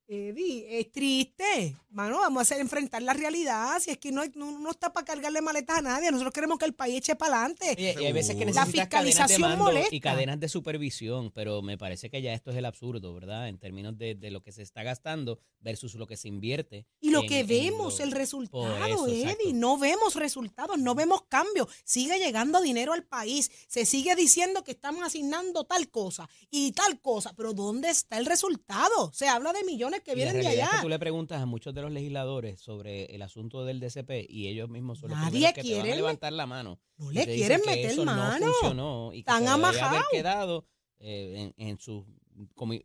Eddie, 0.08 0.80
es 0.80 0.92
triste. 0.92 1.76
Mano, 1.90 2.20
vamos 2.20 2.40
a 2.40 2.42
hacer 2.44 2.60
enfrentar 2.60 3.02
la 3.02 3.14
realidad. 3.14 3.80
Si 3.80 3.90
es 3.90 3.98
que 3.98 4.12
no, 4.12 4.24
no, 4.36 4.60
no 4.60 4.70
está 4.72 4.94
para 4.94 5.06
cargarle 5.06 5.42
maletas 5.42 5.78
a 5.78 5.82
nadie. 5.82 6.12
Nosotros 6.12 6.34
queremos 6.34 6.60
que 6.60 6.66
el 6.66 6.74
país 6.76 6.98
eche 6.98 7.16
para 7.16 7.40
adelante. 7.40 7.72
Oye, 7.76 7.96
y 8.02 8.06
hay 8.06 8.14
veces 8.14 8.36
que 8.36 8.46
La 8.46 8.52
necesitas 8.52 8.88
cadenas 8.90 9.06
de 9.06 9.12
fiscalización 9.24 9.42
mando 9.42 9.64
molesta. 9.64 9.96
y 9.96 10.00
cadenas 10.02 10.40
de 10.40 10.50
supervisión, 10.50 11.32
pero 11.32 11.62
me 11.62 11.78
parece 11.78 12.10
que 12.10 12.22
ya 12.22 12.34
esto 12.34 12.52
es 12.52 12.58
el 12.58 12.66
absurdo, 12.66 13.14
¿verdad? 13.14 13.48
En 13.48 13.58
términos 13.58 13.98
de, 13.98 14.14
de 14.16 14.30
lo 14.30 14.44
que 14.44 14.52
se 14.52 14.62
está 14.62 14.84
gastando 14.84 15.40
versus 15.62 15.96
lo 15.96 16.06
que 16.06 16.18
se 16.18 16.28
invierte. 16.28 16.86
Y 17.00 17.10
lo 17.10 17.22
en- 17.24 17.30
que 17.30 17.44
vemos, 17.44 17.98
lo- 17.98 18.04
el 18.06 18.12
resultado, 18.12 18.86
eso, 18.86 19.08
Eddie, 19.08 19.22
exacto. 19.24 19.50
no 19.54 19.78
vemos 19.78 20.16
resultados, 20.16 20.78
no 20.78 20.94
vemos 20.94 21.24
cambios. 21.30 21.70
Sigue 21.84 22.20
llegando 22.20 22.62
dinero 22.62 22.94
al 22.94 23.04
país, 23.06 23.50
se 23.68 23.86
sigue 23.86 24.16
diciendo 24.16 24.64
que 24.64 24.72
estamos 24.72 25.04
asignando 25.04 25.64
tal 25.64 25.90
cosa 25.90 26.30
y 26.52 26.74
tal 26.74 27.00
cosa, 27.02 27.34
pero 27.36 27.54
¿dónde 27.54 27.90
está 27.90 28.18
el 28.18 28.26
resultado? 28.28 29.12
Se 29.14 29.28
habla 29.28 29.52
de 29.54 29.64
millones 29.64 29.95
que 30.04 30.16
vienen 30.16 30.36
de 30.36 30.42
realidad 30.42 30.64
es 30.66 30.70
allá. 30.70 30.78
que 30.78 30.84
tú 30.84 30.90
le 30.90 31.00
preguntas 31.00 31.42
a 31.42 31.46
muchos 31.46 31.74
de 31.74 31.82
los 31.82 31.92
legisladores 31.92 32.60
sobre 32.62 33.06
el 33.16 33.22
asunto 33.22 33.66
del 33.66 33.80
DCP 33.80 34.26
y 34.30 34.48
ellos 34.48 34.70
mismos 34.70 35.00
son 35.00 35.10
los 35.12 35.20
Nadie 35.20 35.54
que 35.54 35.62
te 35.62 35.70
van 35.70 35.82
quiere 35.82 35.94
a 35.94 35.96
levantar 35.96 36.34
la 36.34 36.46
mano. 36.46 36.80
No 36.98 37.12
le 37.12 37.26
quieren 37.26 37.62
meter 37.66 37.92
eso 37.92 38.06
mano. 38.06 38.40
No 38.46 38.52
funcionó 38.54 39.10
y 39.14 39.24
que 39.24 39.32
Están 39.32 39.46
se 39.46 39.74
debe 39.74 39.86
haber 39.86 40.02
quedado 40.12 40.66
eh, 41.00 41.52
en, 41.58 41.68
en 41.70 41.80
sus 41.80 42.04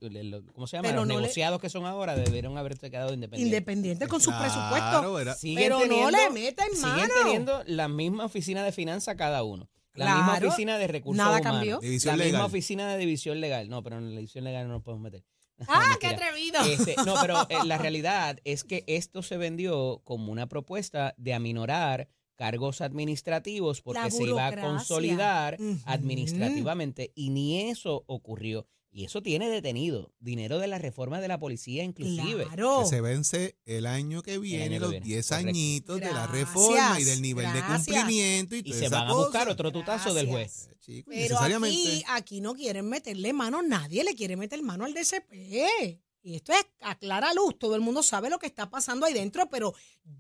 le- 0.01 0.43
¿cómo 0.53 0.67
se 0.69 0.77
llama? 0.77 0.89
Pero 0.89 1.01
Los 1.01 1.09
no 1.09 1.15
le- 1.15 1.21
negociados 1.23 1.61
que 1.61 1.69
son 1.69 1.85
ahora 1.85 2.15
debieron 2.15 2.57
haberse 2.57 2.91
quedado 2.91 3.13
independientes. 3.13 3.47
Independiente 3.53 4.07
con 4.07 4.21
sus 4.21 4.33
Claro, 4.33 4.45
presupuestos. 4.45 5.21
era- 5.21 5.35
Siguen 5.35 5.57
Pero 5.65 5.75
no 5.81 5.83
teniendo- 5.83 6.11
le 6.11 6.31
meten 6.31 6.67
Siguen 6.73 6.83
mano. 6.91 7.15
teniendo 7.23 7.63
la 7.67 7.89
misma 7.89 8.25
oficina 8.27 8.63
de 8.63 8.73
finanzas 8.73 9.17
cada 9.17 9.43
uno. 9.43 9.69
La 9.95 10.15
misma 10.15 10.31
Claro, 10.37 10.49
oficina 10.49 10.79
de 10.79 10.87
recursos 10.87 11.17
nada 11.19 11.41
humanos. 11.41 11.53
cambió. 11.53 11.79
División 11.81 12.17
la 12.17 12.25
misma 12.25 12.39
legal. 12.39 12.47
oficina 12.49 12.93
de 12.93 12.99
división 12.99 13.41
legal. 13.41 13.69
No, 13.69 13.83
pero 13.83 13.99
en 13.99 14.05
la 14.11 14.21
división 14.21 14.45
legal 14.45 14.69
no 14.69 14.75
nos 14.75 14.83
podemos 14.85 15.03
meter. 15.03 15.25
Ah, 15.69 15.97
qué 16.01 16.07
atrevido. 16.09 16.61
Este, 16.63 16.97
no, 17.05 17.15
pero 17.21 17.43
eh, 17.49 17.65
la 17.65 17.79
realidad 17.79 18.39
es 18.45 18.65
que 18.65 18.85
esto 18.87 19.23
se 19.23 19.37
vendió 19.37 20.01
como 20.05 20.33
una 20.33 20.49
propuesta 20.49 21.15
de 21.17 21.35
aminorar 21.35 22.09
cargos 22.37 22.81
administrativos 22.81 23.83
porque 23.83 24.11
se 24.11 24.25
iba 24.25 24.47
a 24.47 24.57
consolidar 24.59 25.59
administrativamente 25.85 27.13
y 27.15 27.31
ni 27.31 27.69
eso 27.71 28.05
ocurrió. 28.07 28.67
Y 28.93 29.05
eso 29.05 29.23
tiene 29.23 29.49
detenido 29.49 30.13
dinero 30.19 30.59
de 30.59 30.67
la 30.67 30.79
reforma 30.79 31.21
de 31.21 31.29
la 31.29 31.39
policía 31.39 31.85
inclusive. 31.85 32.45
Claro. 32.47 32.81
Que 32.83 32.89
se 32.89 33.01
vence 33.01 33.57
el 33.65 33.87
año 33.87 34.21
que 34.23 34.39
viene, 34.39 34.65
año 34.65 34.73
que 34.75 34.81
los 34.81 34.91
viene, 34.91 35.07
10 35.07 35.29
correcto. 35.29 35.49
añitos 35.49 36.01
de 36.01 36.13
la 36.13 36.27
reforma 36.27 36.99
y 37.01 37.05
del 37.05 37.23
nivel 37.23 37.45
gracias. 37.53 37.87
de 37.87 37.93
cumplimiento 37.93 38.57
y, 38.57 38.63
Y 38.65 38.73
se 38.73 38.89
van 38.89 39.07
a 39.09 39.15
buscar 39.15 39.43
cosa. 39.43 39.53
otro 39.53 39.71
tutazo 39.71 40.13
del 40.13 40.27
juez. 40.27 40.69
Eh, 40.89 41.05
Pero 41.07 41.21
necesariamente. 41.21 41.77
aquí, 41.79 42.05
aquí 42.09 42.41
no 42.41 42.55
quieren 42.55 42.89
meterle 42.89 43.33
mano, 43.33 43.63
nadie 43.63 44.03
le 44.03 44.17
quiere 44.17 44.37
meter 44.37 44.61
mano 44.63 44.85
al 44.85 44.93
DCP. 44.93 46.01
Y 46.23 46.35
esto 46.37 46.53
es 46.53 46.67
a 46.81 46.99
clara 46.99 47.33
luz, 47.33 47.59
todo 47.59 47.77
el 47.77 47.81
mundo 47.81 48.03
sabe 48.03 48.29
lo 48.29 48.39
que 48.39 48.47
está 48.47 48.69
pasando 48.69 49.07
ahí 49.07 49.15
dentro, 49.15 49.49
pero 49.49 49.73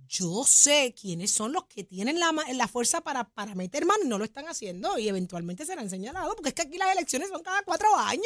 yo 0.08 0.44
sé 0.46 0.94
quiénes 0.98 1.30
son 1.30 1.52
los 1.52 1.64
que 1.66 1.84
tienen 1.84 2.18
la, 2.18 2.32
ma- 2.32 2.50
la 2.54 2.68
fuerza 2.68 3.02
para, 3.02 3.28
para 3.34 3.54
meter 3.54 3.84
mano 3.84 4.04
y 4.04 4.08
no 4.08 4.16
lo 4.16 4.24
están 4.24 4.46
haciendo 4.48 4.96
y 4.98 5.08
eventualmente 5.08 5.66
serán 5.66 5.90
señalados, 5.90 6.34
porque 6.36 6.48
es 6.50 6.54
que 6.54 6.62
aquí 6.62 6.78
las 6.78 6.92
elecciones 6.92 7.28
son 7.28 7.42
cada 7.42 7.62
cuatro 7.64 7.88
años. 7.96 8.24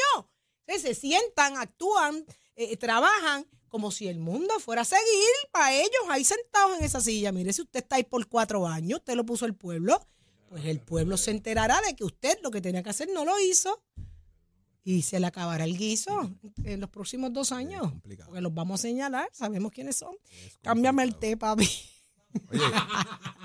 Se 0.67 0.95
sientan, 0.95 1.57
actúan, 1.57 2.25
eh, 2.57 2.77
trabajan 2.77 3.47
como 3.69 3.91
si 3.91 4.07
el 4.07 4.19
mundo 4.19 4.61
fuera 4.61 4.83
a 4.83 4.85
seguir 4.85 5.35
para 5.51 5.75
ellos 5.75 6.03
ahí 6.09 6.25
sentados 6.25 6.79
en 6.79 6.85
esa 6.85 7.01
silla. 7.01 7.33
Mire, 7.33 7.53
si 7.53 7.63
usted 7.63 7.81
está 7.81 7.97
ahí 7.97 8.05
por 8.05 8.27
cuatro 8.29 8.67
años, 8.67 9.01
usted 9.01 9.15
lo 9.15 9.27
puso 9.27 9.47
el 9.47 9.55
pueblo, 9.55 10.01
pues 10.49 10.65
el 10.67 10.81
pueblo 10.81 11.17
se 11.17 11.33
enterará 11.33 11.81
de 11.81 11.97
que 11.97 12.05
usted 12.05 12.39
lo 12.43 12.51
que 12.51 12.61
tenía 12.61 12.83
que 12.83 12.91
hacer 12.91 13.09
no 13.13 13.25
lo 13.25 13.39
hizo 13.41 13.83
y 14.85 15.03
se 15.03 15.19
le 15.19 15.27
acabará 15.27 15.65
el 15.65 15.77
guiso 15.77 16.31
en 16.63 16.81
los 16.81 16.91
próximos 16.91 17.33
dos 17.33 17.51
años. 17.51 17.93
Porque 18.03 18.41
los 18.41 18.55
vamos 18.55 18.81
a 18.81 18.83
señalar, 18.83 19.29
sabemos 19.33 19.73
quiénes 19.73 19.97
son. 19.97 20.15
Cámbiame 20.63 21.03
el 21.03 21.17
té, 21.17 21.37
papi. 21.37 21.69
Oye, 22.51 22.61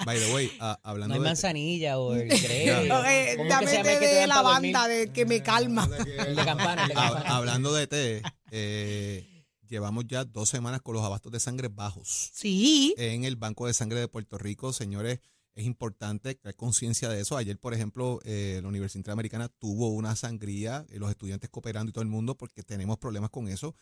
by 0.05 0.19
the 0.19 0.34
way, 0.34 0.51
ah, 0.60 0.79
No 0.84 0.89
hablando 0.89 1.13
hay 1.15 1.19
de. 1.22 1.25
manzanilla 1.27 1.98
o 2.00 2.13
el. 2.15 2.27
No, 2.88 3.05
eh, 3.05 3.34
¿Cómo 3.38 3.43
que 3.43 3.50
dame 3.50 3.67
se 3.67 3.74
llama 3.77 3.84
té 3.84 3.93
el 3.93 4.00
que 4.00 4.05
te 4.08 4.13
de 4.13 4.19
dan 4.22 4.29
pa' 4.29 4.41
dormir? 4.53 4.74
lavanda 4.74 4.88
de 4.88 5.12
que 5.13 5.25
me 5.25 5.43
calma. 5.43 5.89
El 6.27 6.36
de 6.36 6.46
campana, 6.46 6.81
el 6.84 6.88
de 6.89 6.93
Ah, 6.98 7.12
campana. 7.13 7.36
hablando 7.36 7.74
de 7.74 7.88
té, 7.88 8.22
eh, 8.51 9.46
llevamos 9.67 10.05
ya 10.08 10.25
dos 10.25 10.50
semanas 10.50 10.81
con 10.81 10.93
los 10.96 11.03
abastos 11.03 11.31
de 11.31 11.39
sangre 11.39 11.67
bajos. 11.67 12.31
Sí, 12.34 12.93
en 12.98 13.24
el 13.24 13.36
Banco 13.36 13.67
de 13.67 13.74
Sangre 13.74 14.00
de 14.00 14.08
Puerto 14.08 14.38
Rico, 14.38 14.74
señores, 14.74 15.19
es 15.55 15.65
importante 15.65 16.38
crear 16.38 16.55
conciencia 16.55 17.10
de 17.10 17.22
eso. 17.22 17.36
Ayer, 17.38 17.58
por 17.60 17.74
ejemplo, 17.74 18.19
eh, 18.24 18.60
la 18.62 18.67
Universidad 18.69 19.00
Interamericana 19.00 19.50
tuvo 19.50 19.89
una 19.89 20.15
sangría, 20.15 20.86
eh, 20.89 21.00
los 21.00 21.10
estudiantes 21.10 21.50
cooperando 21.50 21.89
y 21.89 21.93
todo 21.93 22.01
el 22.01 22.08
mundo, 22.08 22.36
porque 22.36 22.63
tenemos 22.63 22.98
problemas 22.98 23.29
con 23.29 23.48
eso. 23.50 23.75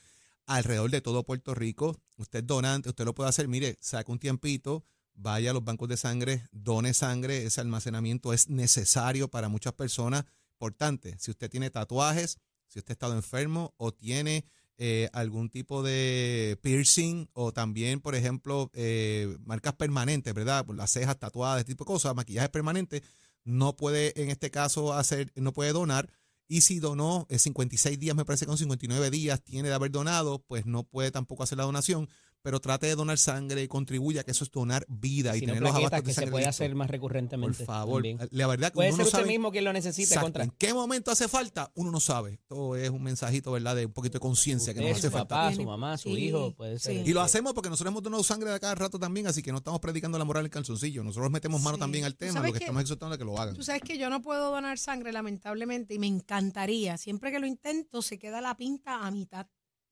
Alrededor 0.47 0.89
de 0.89 1.01
todo 1.01 1.23
Puerto 1.23 1.53
Rico, 1.53 1.99
usted 2.17 2.39
es 2.39 2.47
donante, 2.47 2.89
usted 2.89 3.03
lo 3.05 3.13
puede 3.13 3.29
hacer, 3.29 3.47
mire, 3.47 3.77
saca 3.81 4.09
un 4.11 4.17
tiempito, 4.17 4.83
vaya 5.17 5.49
a 5.51 5.53
los 5.53 5.65
bancos 5.65 5.89
de 5.89 5.97
sangre, 5.97 6.47
done 6.51 6.93
sangre, 6.93 7.43
ese 7.43 7.59
almacenamiento 7.59 8.31
es 8.31 8.49
necesario 8.49 9.27
para 9.27 9.49
muchas 9.49 9.73
personas. 9.73 10.23
Importante, 10.53 11.17
si 11.19 11.31
usted 11.31 11.49
tiene 11.49 11.69
tatuajes, 11.69 12.39
si 12.67 12.79
usted 12.79 12.91
ha 12.91 12.93
estado 12.93 13.15
enfermo 13.15 13.73
o 13.77 13.91
tiene 13.91 14.45
eh, 14.77 15.09
algún 15.11 15.49
tipo 15.49 15.81
de 15.81 16.59
piercing 16.61 17.27
o 17.33 17.51
también, 17.51 17.99
por 17.99 18.13
ejemplo, 18.13 18.69
eh, 18.73 19.35
marcas 19.43 19.73
permanentes, 19.73 20.33
¿verdad? 20.33 20.65
Las 20.75 20.91
cejas 20.91 21.17
tatuadas, 21.17 21.59
este 21.59 21.73
tipo 21.73 21.83
de 21.83 21.87
cosas, 21.87 22.15
maquillaje 22.15 22.49
permanente, 22.49 23.01
no 23.43 23.75
puede 23.75 24.13
en 24.21 24.29
este 24.29 24.51
caso 24.51 24.93
hacer, 24.93 25.31
no 25.35 25.51
puede 25.51 25.73
donar. 25.73 26.09
Y 26.47 26.61
si 26.61 26.79
donó 26.79 27.25
eh, 27.29 27.39
56 27.39 27.99
días, 27.99 28.15
me 28.15 28.23
parece 28.23 28.45
que 28.45 28.49
con 28.49 28.57
59 28.57 29.09
días 29.09 29.43
tiene 29.43 29.67
de 29.67 29.73
haber 29.73 29.91
donado, 29.91 30.43
pues 30.47 30.65
no 30.65 30.83
puede 30.83 31.11
tampoco 31.11 31.43
hacer 31.43 31.57
la 31.57 31.63
donación, 31.63 32.07
pero 32.47 32.61
trate 32.61 32.87
de 32.87 32.95
donar 32.95 33.17
sangre 33.17 33.61
y 33.61 33.67
contribuya 33.67 34.23
que 34.23 34.31
eso 34.31 34.45
es 34.45 34.51
donar 34.51 34.85
vida 34.87 35.35
y 35.35 35.41
no, 35.41 35.47
tener 35.47 35.61
los 35.63 35.75
abastos 35.75 35.99
de 35.99 36.03
que 36.05 36.13
se 36.13 36.27
puede 36.27 36.45
hacer 36.45 36.73
más 36.75 36.87
Por 36.87 36.93
recurrentemente. 36.93 37.65
favor, 37.65 37.95
también. 38.03 38.19
la 38.31 38.47
verdad 38.47 38.69
que 38.69 38.75
Puede 38.75 38.87
uno 38.87 38.95
ser 38.95 39.03
no 39.03 39.07
usted 39.07 39.19
sabe 39.19 39.27
mismo 39.27 39.51
quien 39.51 39.65
lo 39.65 39.73
necesite. 39.73 40.03
exacto, 40.13 40.25
Contra. 40.27 40.43
en 40.45 40.51
qué 40.51 40.73
momento 40.73 41.11
hace 41.11 41.27
falta, 41.27 41.69
uno 41.75 41.91
no 41.91 41.99
sabe. 41.99 42.35
Esto 42.35 42.77
es 42.77 42.89
un 42.89 43.03
mensajito, 43.03 43.51
¿verdad? 43.51 43.75
De 43.75 43.85
un 43.87 43.91
poquito 43.91 44.13
de 44.13 44.19
conciencia 44.21 44.73
que 44.73 44.79
nos 44.79 44.91
hace 44.91 45.01
su 45.01 45.11
falta. 45.11 45.27
papá, 45.35 45.53
su 45.53 45.63
mamá, 45.65 45.97
su 45.97 46.07
sí, 46.15 46.15
hijo, 46.27 46.53
puede 46.55 46.79
ser. 46.79 47.03
sí. 47.03 47.09
Y 47.09 47.13
lo 47.13 47.19
hacemos 47.19 47.53
porque 47.53 47.69
nosotros 47.69 47.91
hemos 47.91 48.01
donado 48.01 48.23
sangre 48.23 48.49
de 48.49 48.59
cada 48.61 48.75
rato 48.75 48.97
también, 48.97 49.27
así 49.27 49.43
que 49.43 49.51
no 49.51 49.57
estamos 49.57 49.81
predicando 49.81 50.17
la 50.17 50.23
moral 50.23 50.45
en 50.45 50.49
calzoncillo. 50.51 51.03
Nosotros 51.03 51.29
metemos 51.29 51.61
mano 51.61 51.75
Sí. 51.75 51.81
también 51.81 52.05
al 52.05 52.13
¿Tú 52.13 52.19
tema, 52.19 52.39
lo 52.39 52.45
que 52.45 52.51
qué? 52.53 52.63
estamos 52.63 52.81
exhortando 52.81 53.15
es 53.15 53.19
que 53.19 53.25
lo 53.25 53.37
hagan. 53.37 53.55
Tú 53.55 53.63
sabes 53.63 53.81
que 53.81 53.97
yo 53.97 54.09
no 54.09 54.21
puedo 54.21 54.51
donar 54.51 54.77
sangre, 54.77 55.11
lamentablemente, 55.11 55.95
y 55.95 55.99
me 55.99 56.07
encantaría. 56.07 56.97
Siempre 56.97 57.29
que 57.29 57.39
lo 57.39 57.45
intento, 57.45 58.01
se 58.01 58.17
queda 58.17 58.39
la 58.39 58.55
pinta 58.55 59.05
a 59.05 59.11
mitad. 59.11 59.47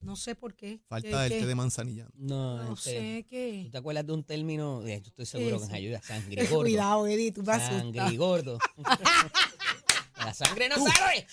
No 0.06 0.16
sé 0.16 0.36
por 0.36 0.54
qué. 0.56 0.80
Falta 0.88 1.10
¿Qué- 1.10 1.26
el 1.26 1.32
qué? 1.32 1.40
té 1.42 1.46
de 1.48 1.56
manzanilla. 1.56 2.08
No, 2.16 2.64
No 2.64 2.74
este, 2.74 2.90
sé 2.92 3.24
¿Tú 3.24 3.30
qué. 3.30 3.70
te 3.72 3.78
acuerdas 3.78 4.06
de 4.06 4.14
un 4.14 4.24
término? 4.24 4.86
Eh, 4.88 5.02
Yo 5.02 5.08
estoy 5.10 5.26
seguro 5.26 5.58
que 5.58 5.66
nos 5.66 5.74
ayuda. 5.74 6.02
Sangre 6.02 6.46
gordo. 6.46 6.60
Cuidado, 6.62 7.08
Eddie, 7.08 7.32
tú 7.32 7.42
asustas. 7.42 7.70
Sangre 7.82 8.18
gordo. 8.18 8.60
La 10.18 10.34
sangre 10.34 10.70
no 10.70 10.76
sabe. 10.78 11.28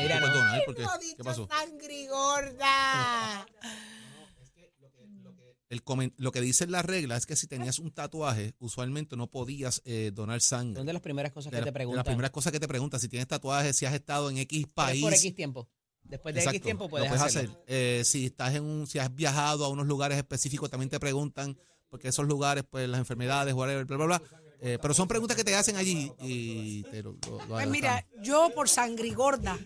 Mira, 0.00 0.20
¿Qué 0.20 0.26
no. 0.26 0.64
¿Por 0.66 0.74
qué? 0.76 0.82
No, 0.82 0.90
¿Qué 1.16 1.24
pasó? 1.24 1.46
sangrigorda. 1.48 3.46
El 5.68 5.84
comen- 5.84 6.12
lo 6.16 6.32
que 6.32 6.40
dice 6.40 6.66
la 6.66 6.82
regla 6.82 7.16
es 7.16 7.26
que 7.26 7.36
si 7.36 7.46
tenías 7.46 7.78
un 7.78 7.92
tatuaje, 7.92 8.54
usualmente 8.58 9.16
no 9.16 9.28
podías 9.28 9.82
eh, 9.84 10.10
donar 10.12 10.40
sangre. 10.40 10.78
Son 10.80 10.86
de 10.86 10.92
las 10.92 11.02
primeras 11.02 11.30
cosas 11.32 11.52
De 11.52 11.56
que 11.58 11.60
la- 11.60 11.64
te 11.66 11.68
de 11.68 11.72
preguntan. 11.74 11.96
las 11.98 12.06
primeras 12.06 12.30
cosas 12.32 12.52
que 12.52 12.58
te 12.58 12.66
preguntan, 12.66 12.98
si 12.98 13.08
tienes 13.08 13.28
tatuajes, 13.28 13.76
si 13.76 13.86
has 13.86 13.94
estado 13.94 14.30
en 14.30 14.38
X 14.38 14.62
Pero 14.64 14.74
país. 14.74 15.00
por 15.02 15.14
X 15.14 15.32
tiempo. 15.34 15.68
Después 16.10 16.34
de 16.34 16.42
X 16.44 16.60
tiempo 16.60 16.88
puedes, 16.88 17.10
hacerlo. 17.10 17.52
hacer. 17.52 17.64
Eh, 17.66 18.02
si 18.04 18.26
estás 18.26 18.54
en 18.54 18.64
un, 18.64 18.86
si 18.86 18.98
has 18.98 19.14
viajado 19.14 19.64
a 19.64 19.68
unos 19.68 19.86
lugares 19.86 20.18
específicos, 20.18 20.68
también 20.68 20.90
te 20.90 20.98
preguntan, 21.00 21.56
porque 21.88 22.08
esos 22.08 22.26
lugares, 22.26 22.64
pues 22.68 22.88
las 22.88 22.98
enfermedades, 22.98 23.54
whatever, 23.54 23.84
bla, 23.84 23.96
bla, 23.96 24.06
bla. 24.06 24.22
Eh, 24.62 24.78
pero 24.82 24.92
son 24.92 25.08
preguntas 25.08 25.36
que 25.36 25.44
te 25.44 25.54
hacen 25.56 25.76
allí 25.76 26.12
y 26.20 26.82
te 26.84 27.02
lo, 27.02 27.12
lo- 27.26 27.38
lo 27.38 27.46
Pues 27.46 27.66
mira, 27.68 28.06
yo 28.22 28.50
por 28.54 28.68
sangrigorda. 28.68 29.58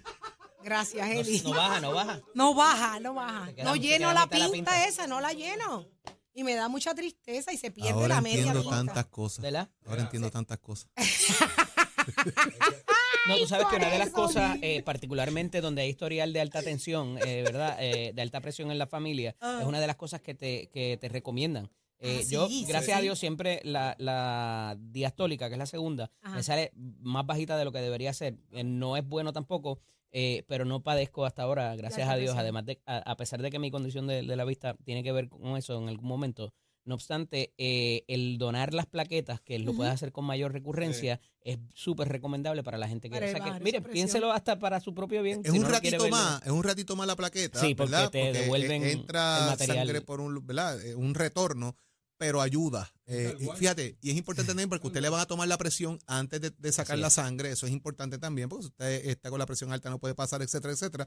Gracias, 0.62 1.06
Eddie. 1.10 1.42
No, 1.42 1.50
no 1.50 1.56
baja, 1.56 1.80
no 1.80 1.92
baja. 1.92 2.20
No 2.34 2.54
baja, 2.54 3.00
no 3.00 3.14
baja. 3.14 3.52
Queda- 3.52 3.64
No 3.64 3.76
lleno 3.76 4.12
la 4.12 4.26
pinta, 4.28 4.86
esa, 4.86 5.06
no 5.06 5.20
la 5.20 5.32
lleno. 5.32 5.86
Y 6.32 6.42
me 6.44 6.54
da 6.54 6.68
mucha 6.68 6.94
tristeza 6.94 7.52
y 7.52 7.56
se 7.56 7.70
pierde 7.70 7.92
Ahora 7.92 8.08
la 8.16 8.20
media 8.20 8.38
entiendo 8.38 8.62
pinta. 8.62 8.76
tantas 8.76 9.06
cosas. 9.06 9.42
¿Verdad? 9.42 9.68
Ahora 9.86 10.02
entiendo 10.02 10.30
tantas 10.30 10.58
cosas. 10.58 10.88
No, 13.26 13.36
tú 13.38 13.46
sabes 13.46 13.66
que 13.68 13.76
una 13.76 13.90
de 13.90 13.98
las 13.98 14.10
cosas, 14.10 14.58
eh, 14.60 14.82
particularmente 14.82 15.60
donde 15.60 15.82
hay 15.82 15.88
historial 15.90 16.32
de 16.32 16.40
alta 16.40 16.62
tensión, 16.62 17.18
eh, 17.26 17.42
¿verdad? 17.42 17.76
Eh, 17.80 18.12
de 18.14 18.22
alta 18.22 18.40
presión 18.40 18.70
en 18.70 18.78
la 18.78 18.86
familia, 18.86 19.34
Ah. 19.40 19.58
es 19.62 19.66
una 19.66 19.80
de 19.80 19.86
las 19.86 19.96
cosas 19.96 20.20
que 20.20 20.34
te, 20.34 20.68
que 20.68 20.98
te 21.00 21.08
recomiendan. 21.08 21.70
Eh, 22.00 22.20
Ah, 22.20 22.26
yo, 22.28 22.48
sí, 22.48 22.60
sí, 22.60 22.66
gracias 22.68 22.98
a. 22.98 23.00
Dios, 23.00 23.18
siempre 23.18 23.60
la, 23.64 23.94
la 23.98 24.76
diastólica, 24.78 25.48
que 25.48 25.54
es 25.54 25.58
la 25.58 25.66
segunda, 25.66 26.10
Ajá. 26.22 26.34
me 26.36 26.42
sale 26.42 26.72
más 26.74 27.24
bajita 27.24 27.56
de 27.56 27.64
lo 27.64 27.72
que 27.72 27.78
debería 27.80 28.12
ser. 28.12 28.36
Eh, 28.52 28.62
no 28.64 28.96
es 28.98 29.06
bueno 29.08 29.32
tampoco, 29.32 29.80
eh, 30.12 30.44
pero 30.46 30.64
no 30.66 30.82
padezco 30.82 31.24
hasta 31.24 31.42
ahora, 31.44 31.74
gracias 31.76 32.08
a 32.08 32.16
Dios. 32.16 32.36
Además 32.36 32.66
de, 32.66 32.80
a, 32.84 32.98
a 32.98 33.16
pesar 33.16 33.40
de 33.40 33.50
que 33.50 33.58
mi 33.58 33.70
condición 33.70 34.06
de, 34.06 34.22
de 34.22 34.36
la 34.36 34.44
vista 34.44 34.76
tiene 34.84 35.02
que 35.02 35.12
ver 35.12 35.28
con 35.30 35.56
eso 35.56 35.80
en 35.80 35.88
algún 35.88 36.06
momento, 36.08 36.52
no 36.84 36.94
obstante, 36.94 37.52
eh, 37.58 38.04
el 38.08 38.38
donar 38.38 38.74
las 38.74 38.86
plaquetas, 38.86 39.40
que 39.40 39.58
lo 39.58 39.74
puedes 39.74 39.92
hacer 39.92 40.12
con 40.12 40.24
mayor 40.24 40.52
recurrencia, 40.52 41.20
es 41.40 41.58
súper 41.74 42.08
recomendable 42.08 42.62
para 42.62 42.78
la 42.78 42.88
gente 42.88 43.08
que... 43.08 43.14
Para 43.14 43.26
o 43.26 43.28
sea 43.30 43.34
que, 43.38 43.40
bajar 43.40 43.56
esa 43.56 43.64
miren, 43.64 43.82
presión. 43.82 43.92
piénselo 44.06 44.32
hasta 44.32 44.58
para 44.58 44.80
su 44.80 44.94
propio 44.94 45.22
bien. 45.22 45.40
Es 45.44 45.50
si 45.52 45.56
un 45.58 45.64
no 45.64 45.68
ratito 45.70 46.08
más, 46.08 46.42
es 46.42 46.50
un 46.52 46.62
ratito 46.62 46.96
más 46.96 47.06
la 47.06 47.16
plaqueta, 47.16 47.60
Sí, 47.60 47.74
porque 47.74 47.90
¿verdad? 47.92 48.10
te 48.10 48.32
devuelven 48.32 48.82
eh, 48.84 48.92
entra 48.92 49.38
el 49.38 49.46
material. 49.50 49.76
sangre 49.78 50.00
por 50.02 50.20
un, 50.20 50.46
¿verdad? 50.46 50.84
Eh, 50.86 50.94
un 50.94 51.14
retorno, 51.14 51.76
pero 52.16 52.40
ayuda. 52.40 52.90
Eh, 53.06 53.34
y 53.40 53.46
fíjate, 53.56 53.98
y 54.00 54.10
es 54.10 54.16
importante 54.16 54.48
también 54.50 54.68
porque 54.68 54.86
usted 54.86 55.00
le 55.02 55.08
van 55.08 55.20
a 55.20 55.26
tomar 55.26 55.48
la 55.48 55.58
presión 55.58 55.98
antes 56.06 56.40
de, 56.40 56.50
de 56.50 56.72
sacar 56.72 56.94
Así 56.94 57.00
la 57.02 57.08
es. 57.08 57.12
sangre, 57.14 57.50
eso 57.50 57.66
es 57.66 57.72
importante 57.72 58.18
también, 58.18 58.48
porque 58.48 58.62
si 58.64 58.68
usted 58.68 59.06
está 59.08 59.30
con 59.30 59.38
la 59.38 59.46
presión 59.46 59.72
alta 59.72 59.90
no 59.90 59.98
puede 59.98 60.14
pasar, 60.14 60.40
etcétera, 60.40 60.72
etcétera. 60.72 61.06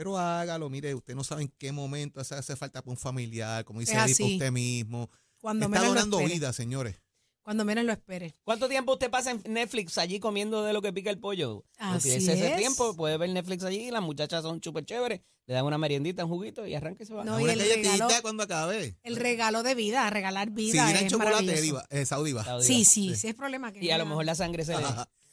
Pero 0.00 0.16
hágalo, 0.16 0.70
mire, 0.70 0.94
usted 0.94 1.14
no 1.14 1.22
sabe 1.22 1.42
en 1.42 1.52
qué 1.58 1.72
momento 1.72 2.22
hace, 2.22 2.34
hace 2.34 2.56
falta 2.56 2.80
para 2.80 2.90
un 2.92 2.96
familiar, 2.96 3.66
como 3.66 3.80
dice 3.80 3.92
Es 3.92 3.98
ahí, 3.98 4.14
para 4.14 4.32
usted 4.32 4.50
mismo. 4.50 5.10
Cuando 5.38 5.66
Está 5.66 5.84
donando 5.84 6.18
vida, 6.20 6.54
señores. 6.54 6.96
Cuando 7.42 7.66
menos 7.66 7.84
lo 7.84 7.92
espere. 7.92 8.34
¿Cuánto 8.42 8.66
tiempo 8.66 8.94
usted 8.94 9.10
pasa 9.10 9.32
en 9.32 9.42
Netflix 9.52 9.98
allí 9.98 10.18
comiendo 10.18 10.64
de 10.64 10.72
lo 10.72 10.80
que 10.80 10.90
pica 10.94 11.10
el 11.10 11.18
pollo? 11.18 11.66
Así 11.76 12.08
Utilice 12.08 12.32
ese 12.32 12.52
es. 12.52 12.56
tiempo, 12.56 12.96
puede 12.96 13.18
ver 13.18 13.28
Netflix 13.28 13.62
allí, 13.62 13.88
y 13.88 13.90
las 13.90 14.00
muchachas 14.00 14.42
son 14.42 14.62
súper 14.62 14.86
chéveres, 14.86 15.20
le 15.44 15.52
dan 15.52 15.66
una 15.66 15.76
meriendita, 15.76 16.24
un 16.24 16.30
juguito 16.30 16.66
y 16.66 16.74
arranque 16.74 17.02
y 17.02 17.06
se 17.06 17.12
va. 17.12 17.22
No, 17.22 17.38
y 17.38 17.50
el 17.50 17.60
regalo- 17.60 18.08
cuando 18.22 18.44
acabe. 18.44 18.96
El 19.02 19.16
regalo 19.16 19.62
de 19.62 19.74
vida, 19.74 20.08
regalar 20.08 20.48
Si 20.48 20.54
vida. 20.54 20.84
viene 20.84 21.00
en 21.00 21.06
es 21.08 21.12
chocolate, 21.12 21.60
diva, 21.60 21.84
eh, 21.90 22.06
Saudiva. 22.06 22.42
Saudi 22.42 22.64
Sí, 22.64 22.78
va. 22.78 22.84
sí, 22.88 23.16
sí, 23.16 23.28
es 23.28 23.34
problema 23.34 23.70
que 23.70 23.84
Y 23.84 23.90
a 23.90 23.98
lo 23.98 24.06
mejor 24.06 24.24
la 24.24 24.34
sangre 24.34 24.64
se 24.64 24.78
le... 24.78 24.82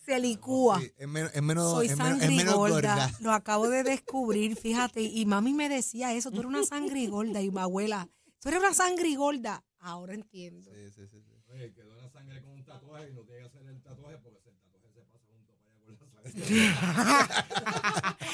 Se 0.07 0.19
licúa. 0.19 0.79
Sí, 0.79 0.91
es 0.97 1.07
menos, 1.07 1.31
es 1.33 1.41
menos, 1.43 1.69
Soy 1.71 1.87
es 1.87 1.97
menos- 1.97 2.21
es 2.21 2.29
menos 2.29 2.53
sangrigorda. 2.55 2.95
gorda. 2.95 3.11
Lo 3.19 3.33
acabo 3.33 3.67
de 3.67 3.83
descubrir, 3.95 4.55
fíjate. 4.55 5.01
Y 5.01 5.25
mami 5.25 5.53
me 5.53 5.67
decía 5.67 6.13
eso, 6.13 6.31
tú 6.31 6.37
eres 6.37 6.47
una 6.47 6.63
sangrigorda. 6.63 7.41
Y 7.41 7.51
mi 7.51 7.59
abuela, 7.59 8.07
tú 8.39 8.47
eres 8.47 8.61
una 8.61 8.73
sangrigorda. 8.73 9.63
Ahora 9.79 10.13
entiendo. 10.13 10.71
Sí, 10.73 10.91
sí, 10.95 11.01
sí, 11.11 11.21
sí. 11.21 11.33
Oye, 11.53 11.73
que 11.73 11.81
dona 11.83 12.09
sangre 12.09 12.41
con 12.41 12.51
un 12.53 12.63
tatuaje 12.65 13.09
y 13.09 13.13
no 13.13 13.21
tiene 13.23 13.41
que 13.41 13.45
hacer 13.47 13.61
el 13.67 13.81
tatuaje 13.83 14.17
porque 14.23 14.49
el 14.49 14.55
tatuaje 14.81 15.07
se 15.11 15.19
pasa 15.19 15.67
junto 15.85 16.05
para 16.09 16.27
allá 16.27 16.37
con 16.39 16.55
la 16.55 16.55
sangre. 16.55 18.27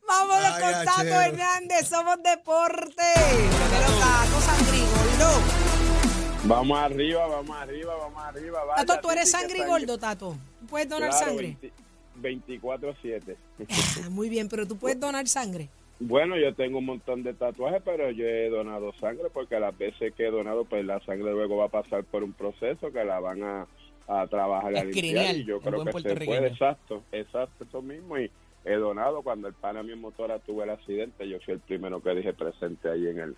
Vámonos 0.08 0.44
Ay, 0.54 0.62
con 0.62 0.84
Tato. 0.84 1.02
Hernández, 1.20 1.88
somos 1.88 2.16
deporte. 2.22 3.14
Pero 3.70 3.98
Tato 4.00 4.40
sangrigordo. 4.40 5.69
Vamos 6.50 6.78
arriba, 6.78 7.26
vamos 7.28 7.56
arriba, 7.56 7.94
vamos 7.96 8.22
arriba. 8.24 8.64
vaya, 8.64 8.84
Tato, 8.84 9.00
tú 9.02 9.10
eres 9.12 9.30
sí 9.30 9.36
que 9.36 9.42
sangrigordo, 9.42 9.98
Tato. 9.98 10.34
Tú 10.60 10.66
puedes 10.66 10.88
donar 10.88 11.10
Claro, 11.10 11.26
sangre. 11.26 11.56
20 12.16 12.60
24-7. 12.60 13.36
Muy 14.10 14.28
bien, 14.28 14.48
pero 14.48 14.66
tú 14.66 14.76
puedes 14.76 14.98
donar 14.98 15.26
sangre. 15.28 15.68
Bueno, 16.00 16.36
yo 16.36 16.54
tengo 16.54 16.78
un 16.78 16.86
montón 16.86 17.22
de 17.22 17.34
tatuajes, 17.34 17.82
pero 17.84 18.10
yo 18.10 18.24
he 18.26 18.48
donado 18.48 18.92
sangre 18.94 19.28
porque 19.32 19.60
las 19.60 19.76
veces 19.76 20.12
que 20.14 20.26
he 20.26 20.30
donado, 20.30 20.64
pues 20.64 20.84
la 20.84 20.98
sangre 21.04 21.30
luego 21.30 21.56
va 21.58 21.66
a 21.66 21.68
pasar 21.68 22.04
por 22.04 22.24
un 22.24 22.32
proceso 22.32 22.90
que 22.90 23.04
la 23.04 23.20
van 23.20 23.42
a, 23.42 23.66
a 24.08 24.26
trabajar 24.26 24.74
a 24.76 24.84
limpiar. 24.84 25.36
Y 25.36 25.44
yo 25.44 25.60
creo 25.60 25.84
que 25.84 25.92
se 25.92 26.14
puede, 26.24 26.46
exacto, 26.48 27.02
exacto, 27.12 27.64
eso 27.64 27.80
mismo. 27.82 28.18
Y 28.18 28.30
he 28.64 28.74
donado 28.74 29.22
cuando 29.22 29.46
el 29.48 29.54
pana 29.54 29.82
mi 29.82 29.94
motora 29.94 30.38
tuvo 30.40 30.62
el 30.64 30.70
accidente, 30.70 31.28
yo 31.28 31.38
fui 31.44 31.54
el 31.54 31.60
primero 31.60 32.02
que 32.02 32.14
dije 32.14 32.32
presente 32.32 32.88
ahí 32.90 33.06
en 33.06 33.18
el, 33.20 33.36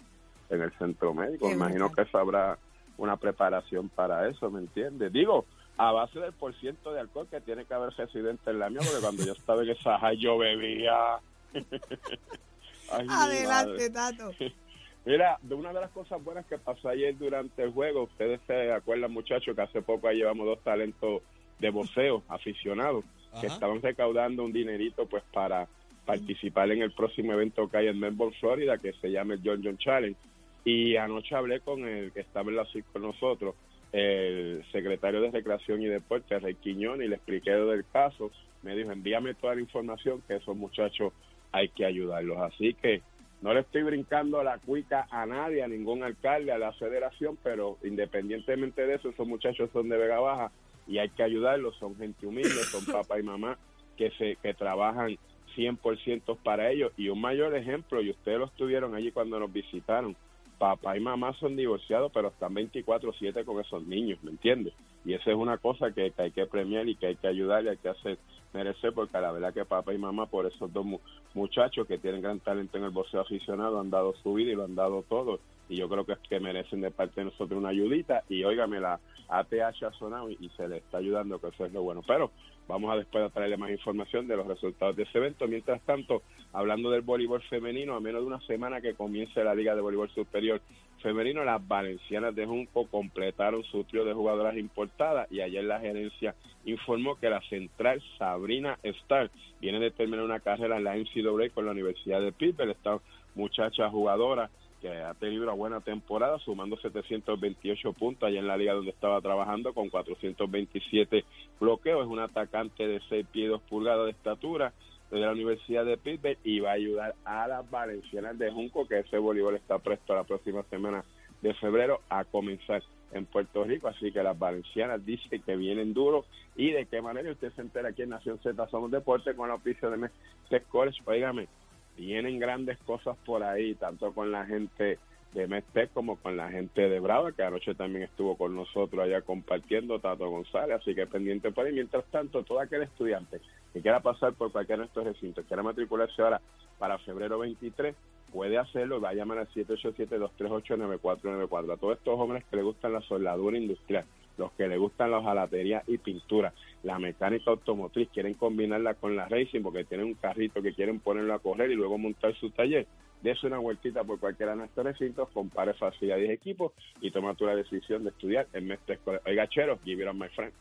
en 0.50 0.62
el 0.62 0.72
centro 0.78 1.12
médico. 1.14 1.46
Qué 1.48 1.54
Me 1.54 1.56
imagino 1.56 1.88
brutal. 1.88 2.04
que 2.04 2.08
eso 2.08 2.18
habrá 2.18 2.58
una 3.02 3.16
preparación 3.16 3.88
para 3.88 4.28
eso, 4.28 4.50
¿me 4.50 4.60
entiendes? 4.60 5.12
Digo, 5.12 5.44
a 5.76 5.90
base 5.90 6.20
del 6.20 6.32
por 6.32 6.54
ciento 6.54 6.92
de 6.92 7.00
alcohol 7.00 7.26
que 7.28 7.40
tiene 7.40 7.64
que 7.64 7.74
haber 7.74 7.90
residente 7.90 8.50
en 8.50 8.60
la 8.60 8.70
mía, 8.70 8.80
porque 8.84 9.00
cuando 9.00 9.24
yo 9.24 9.32
estaba 9.32 9.62
en 9.62 9.70
esa 9.70 9.98
high 9.98 10.16
yo 10.16 10.38
bebía. 10.38 11.16
Ay, 12.92 13.06
Adelante. 13.08 13.90
Tato. 13.90 14.30
Mira, 15.04 15.36
de 15.42 15.54
una 15.54 15.72
de 15.72 15.80
las 15.80 15.90
cosas 15.90 16.22
buenas 16.22 16.46
que 16.46 16.58
pasó 16.58 16.88
ayer 16.88 17.18
durante 17.18 17.64
el 17.64 17.72
juego, 17.72 18.04
ustedes 18.04 18.40
se 18.46 18.70
acuerdan, 18.72 19.10
muchachos, 19.10 19.56
que 19.56 19.62
hace 19.62 19.82
poco 19.82 20.06
ahí 20.06 20.18
llevamos 20.18 20.46
dos 20.46 20.60
talentos 20.62 21.22
de 21.58 21.70
boxeo 21.70 22.22
aficionados 22.28 23.04
que 23.40 23.48
estaban 23.48 23.82
recaudando 23.82 24.44
un 24.44 24.52
dinerito 24.52 25.06
pues 25.06 25.24
para 25.32 25.66
participar 26.04 26.70
en 26.70 26.82
el 26.82 26.92
próximo 26.92 27.32
evento 27.32 27.68
que 27.68 27.78
hay 27.78 27.86
en 27.88 27.98
Melbourne, 27.98 28.36
Florida, 28.38 28.78
que 28.78 28.92
se 28.92 29.10
llama 29.10 29.34
el 29.34 29.40
John 29.42 29.62
John 29.64 29.78
Challenge. 29.78 30.16
Y 30.64 30.96
anoche 30.96 31.34
hablé 31.34 31.60
con 31.60 31.86
el 31.86 32.12
que 32.12 32.20
estaba 32.20 32.50
en 32.50 32.56
la 32.56 32.66
CIC 32.66 32.84
con 32.92 33.02
nosotros, 33.02 33.54
el 33.92 34.64
secretario 34.72 35.20
de 35.20 35.30
Recreación 35.30 35.82
y 35.82 35.86
Deporte, 35.86 36.38
Rey 36.38 36.54
Quiñón, 36.54 37.02
y 37.02 37.08
le 37.08 37.16
expliqué 37.16 37.50
lo 37.50 37.66
del 37.68 37.84
caso. 37.92 38.30
Me 38.62 38.76
dijo, 38.76 38.92
envíame 38.92 39.34
toda 39.34 39.54
la 39.54 39.60
información, 39.60 40.22
que 40.26 40.36
esos 40.36 40.56
muchachos 40.56 41.12
hay 41.50 41.68
que 41.68 41.84
ayudarlos. 41.84 42.38
Así 42.38 42.74
que 42.74 43.02
no 43.42 43.52
le 43.52 43.60
estoy 43.60 43.82
brincando 43.82 44.42
la 44.44 44.58
cuica 44.58 45.08
a 45.10 45.26
nadie, 45.26 45.64
a 45.64 45.68
ningún 45.68 46.04
alcalde, 46.04 46.52
a 46.52 46.58
la 46.58 46.72
federación, 46.74 47.36
pero 47.42 47.76
independientemente 47.82 48.86
de 48.86 48.94
eso, 48.94 49.10
esos 49.10 49.26
muchachos 49.26 49.68
son 49.72 49.88
de 49.88 49.98
Vega 49.98 50.20
Baja 50.20 50.52
y 50.86 50.98
hay 50.98 51.10
que 51.10 51.24
ayudarlos, 51.24 51.76
son 51.76 51.96
gente 51.96 52.24
humilde, 52.24 52.50
son 52.50 52.84
papá 52.92 53.18
y 53.18 53.24
mamá 53.24 53.58
que 53.96 54.10
se 54.12 54.36
que 54.36 54.54
trabajan 54.54 55.18
100% 55.56 56.38
para 56.42 56.70
ellos 56.70 56.92
y 56.96 57.08
un 57.08 57.20
mayor 57.20 57.54
ejemplo, 57.56 58.00
y 58.00 58.10
ustedes 58.10 58.38
lo 58.38 58.46
estuvieron 58.46 58.94
allí 58.94 59.10
cuando 59.10 59.40
nos 59.40 59.52
visitaron, 59.52 60.16
papá 60.62 60.96
y 60.96 61.00
mamá 61.00 61.34
son 61.40 61.56
divorciados, 61.56 62.12
pero 62.14 62.28
están 62.28 62.54
24/7 62.54 63.44
con 63.44 63.58
esos 63.60 63.84
niños, 63.84 64.22
¿me 64.22 64.30
entiendes? 64.30 64.72
Y 65.04 65.12
esa 65.12 65.30
es 65.32 65.36
una 65.36 65.58
cosa 65.58 65.90
que, 65.90 66.12
hay 66.16 66.30
que 66.30 66.46
premiar 66.46 66.88
y 66.88 66.94
que 66.94 67.06
hay 67.08 67.16
que 67.16 67.26
ayudar 67.26 67.64
y 67.64 67.68
hay 67.70 67.78
que 67.78 67.88
hacer 67.88 68.16
merecer, 68.54 68.92
porque 68.94 69.20
la 69.20 69.32
verdad 69.32 69.52
que 69.52 69.64
papá 69.64 69.92
y 69.92 69.98
mamá 69.98 70.26
por 70.26 70.46
esos 70.46 70.72
dos 70.72 70.84
mu- 70.84 71.00
muchachos 71.34 71.84
que 71.88 71.98
tienen 71.98 72.22
gran 72.22 72.38
talento 72.38 72.78
en 72.78 72.84
el 72.84 72.90
boxeo 72.90 73.22
aficionado 73.22 73.80
han 73.80 73.90
dado 73.90 74.14
su 74.22 74.34
vida 74.34 74.52
y 74.52 74.54
lo 74.54 74.62
han 74.62 74.76
dado 74.76 75.02
todo 75.08 75.40
y 75.68 75.76
yo 75.78 75.88
creo 75.88 76.04
que 76.04 76.38
merecen 76.38 76.80
de 76.80 76.92
parte 76.92 77.22
de 77.22 77.24
nosotros 77.24 77.58
una 77.58 77.70
ayudita 77.70 78.22
y 78.28 78.44
óigame 78.44 78.78
la 78.78 79.00
ATH 79.28 79.82
ha 79.82 79.92
sonado 79.98 80.30
y, 80.30 80.36
y 80.38 80.48
se 80.50 80.68
le 80.68 80.76
está 80.76 80.98
ayudando 80.98 81.40
que 81.40 81.48
eso 81.48 81.64
es 81.64 81.72
lo 81.72 81.82
bueno 81.82 82.02
pero 82.06 82.30
vamos 82.68 82.92
a 82.92 82.96
después 82.96 83.24
a 83.24 83.30
traerle 83.30 83.56
más 83.56 83.70
información 83.70 84.26
de 84.26 84.36
los 84.36 84.46
resultados 84.46 84.96
de 84.96 85.04
ese 85.04 85.18
evento 85.18 85.46
mientras 85.46 85.80
tanto 85.82 86.22
hablando 86.52 86.90
del 86.90 87.02
voleibol 87.02 87.42
femenino 87.42 87.94
a 87.94 88.00
menos 88.00 88.22
de 88.22 88.26
una 88.26 88.40
semana 88.42 88.80
que 88.80 88.94
comience 88.94 89.42
la 89.42 89.54
liga 89.54 89.74
de 89.74 89.80
voleibol 89.80 90.10
superior 90.10 90.60
femenino 91.02 91.44
las 91.44 91.66
valencianas 91.66 92.34
de 92.34 92.46
Junco 92.46 92.86
completaron 92.86 93.64
su 93.64 93.84
trío 93.84 94.04
de 94.04 94.14
jugadoras 94.14 94.56
importadas 94.56 95.30
y 95.30 95.40
ayer 95.40 95.64
la 95.64 95.80
gerencia 95.80 96.34
informó 96.64 97.18
que 97.18 97.28
la 97.28 97.40
central 97.42 98.00
Sabrina 98.18 98.78
Starr 98.82 99.30
viene 99.60 99.80
de 99.80 99.90
terminar 99.90 100.24
una 100.24 100.40
carrera 100.40 100.76
en 100.76 100.84
la 100.84 100.96
NCAA 100.96 101.50
con 101.52 101.66
la 101.66 101.72
Universidad 101.72 102.20
de 102.20 102.32
Pittsburgh. 102.32 102.70
Esta 102.70 103.00
muchacha 103.34 103.90
jugadora 103.90 104.48
que 104.82 104.90
ha 105.00 105.14
tenido 105.14 105.44
una 105.44 105.52
buena 105.52 105.80
temporada, 105.80 106.40
sumando 106.40 106.76
728 106.76 107.92
puntos 107.92 108.26
allá 108.26 108.40
en 108.40 108.48
la 108.48 108.56
liga 108.56 108.74
donde 108.74 108.90
estaba 108.90 109.20
trabajando 109.20 109.72
con 109.72 109.88
427 109.88 111.24
bloqueos. 111.60 112.04
Es 112.04 112.10
un 112.10 112.18
atacante 112.18 112.86
de 112.86 113.00
6 113.08 113.26
pies 113.30 113.48
2 113.48 113.62
pulgadas 113.62 114.06
de 114.06 114.10
estatura 114.10 114.72
de 115.12 115.20
la 115.20 115.30
Universidad 115.30 115.84
de 115.84 115.96
Pittsburgh 115.96 116.38
y 116.42 116.58
va 116.58 116.70
a 116.70 116.74
ayudar 116.74 117.14
a 117.24 117.46
las 117.46 117.70
valencianas 117.70 118.36
de 118.38 118.50
Junco, 118.50 118.88
que 118.88 118.98
ese 118.98 119.18
voleibol 119.18 119.54
está 119.54 119.78
presto 119.78 120.14
la 120.14 120.24
próxima 120.24 120.64
semana 120.64 121.04
de 121.42 121.54
febrero 121.54 122.00
a 122.08 122.24
comenzar 122.24 122.82
en 123.12 123.26
Puerto 123.26 123.62
Rico, 123.62 123.88
así 123.88 124.10
que 124.10 124.22
las 124.22 124.38
valencianas 124.38 125.04
dicen 125.04 125.42
que 125.42 125.54
vienen 125.54 125.92
duros 125.94 126.24
y 126.56 126.70
de 126.72 126.86
qué 126.86 127.00
manera 127.00 127.30
usted 127.30 127.52
se 127.52 127.60
entera 127.60 127.90
aquí 127.90 128.02
en 128.02 128.08
Nación 128.08 128.40
Z. 128.42 128.68
Somos 128.68 128.90
Deporte 128.90 129.34
con 129.36 129.48
la 129.48 129.54
oficio 129.54 129.90
de 129.90 129.98
Mestre 129.98 130.62
College, 130.70 131.00
oígame, 131.04 131.46
vienen 131.96 132.38
grandes 132.38 132.78
cosas 132.78 133.16
por 133.24 133.42
ahí, 133.42 133.74
tanto 133.74 134.12
con 134.12 134.30
la 134.30 134.46
gente 134.46 134.98
de 135.32 135.46
Mestre 135.46 135.88
como 135.88 136.16
con 136.16 136.36
la 136.36 136.50
gente 136.50 136.88
de 136.88 137.00
Brava, 137.00 137.32
que 137.32 137.42
anoche 137.42 137.74
también 137.74 138.04
estuvo 138.04 138.36
con 138.36 138.54
nosotros 138.54 139.02
allá 139.02 139.22
compartiendo 139.22 139.98
Tato 139.98 140.28
González, 140.28 140.80
así 140.80 140.94
que 140.94 141.06
pendiente 141.06 141.50
por 141.52 141.64
ahí. 141.66 141.72
Mientras 141.72 142.04
tanto, 142.06 142.42
todo 142.42 142.60
aquel 142.60 142.82
estudiante 142.82 143.40
que 143.72 143.80
quiera 143.80 144.00
pasar 144.00 144.34
por 144.34 144.52
cualquiera 144.52 144.82
de 144.82 144.88
estos 144.88 145.04
recintos, 145.04 145.46
quiera 145.46 145.62
matricularse 145.62 146.20
ahora 146.20 146.42
para 146.78 146.98
febrero 146.98 147.38
23, 147.38 147.94
puede 148.30 148.58
hacerlo, 148.58 149.00
va 149.00 149.08
a 149.10 149.14
llamar 149.14 149.38
al 149.38 149.48
787-238-9494. 149.48 151.72
A 151.72 151.76
todos 151.76 151.96
estos 151.96 152.20
hombres 152.20 152.44
que 152.44 152.56
les 152.56 152.64
gustan 152.64 152.92
la 152.92 153.00
soldadura 153.02 153.56
industrial, 153.56 154.04
los 154.36 154.52
que 154.52 154.68
les 154.68 154.78
gustan 154.78 155.10
la 155.10 155.18
hojalatería 155.18 155.82
y 155.86 155.98
pintura, 155.98 156.52
la 156.82 156.98
mecánica 156.98 157.50
automotriz, 157.50 158.08
quieren 158.12 158.34
combinarla 158.34 158.94
con 158.94 159.16
la 159.16 159.28
racing 159.28 159.62
porque 159.62 159.84
tienen 159.84 160.06
un 160.06 160.14
carrito 160.14 160.62
que 160.62 160.74
quieren 160.74 161.00
ponerlo 161.00 161.34
a 161.34 161.38
correr 161.38 161.70
y 161.70 161.74
luego 161.74 161.98
montar 161.98 162.34
su 162.36 162.50
taller. 162.50 162.86
Dese 163.22 163.46
una 163.46 163.58
vueltita 163.58 164.02
por 164.02 164.18
cualquiera 164.18 164.52
de 164.52 164.58
nuestros 164.58 164.84
recintos, 164.84 165.28
compare 165.32 165.74
facilidades 165.74 166.28
y 166.28 166.32
equipos 166.32 166.72
y 167.00 167.10
toma 167.12 167.34
tu 167.34 167.46
la 167.46 167.54
decisión 167.54 168.02
de 168.02 168.10
estudiar 168.10 168.48
en 168.52 168.66
Mestre 168.66 168.96
Escolar. 168.96 169.22
Oiga, 169.26 169.46
chero, 169.48 169.78
give 169.84 170.02
it 170.02 170.08
on 170.08 170.18
my 170.18 170.28
friend. 170.28 170.52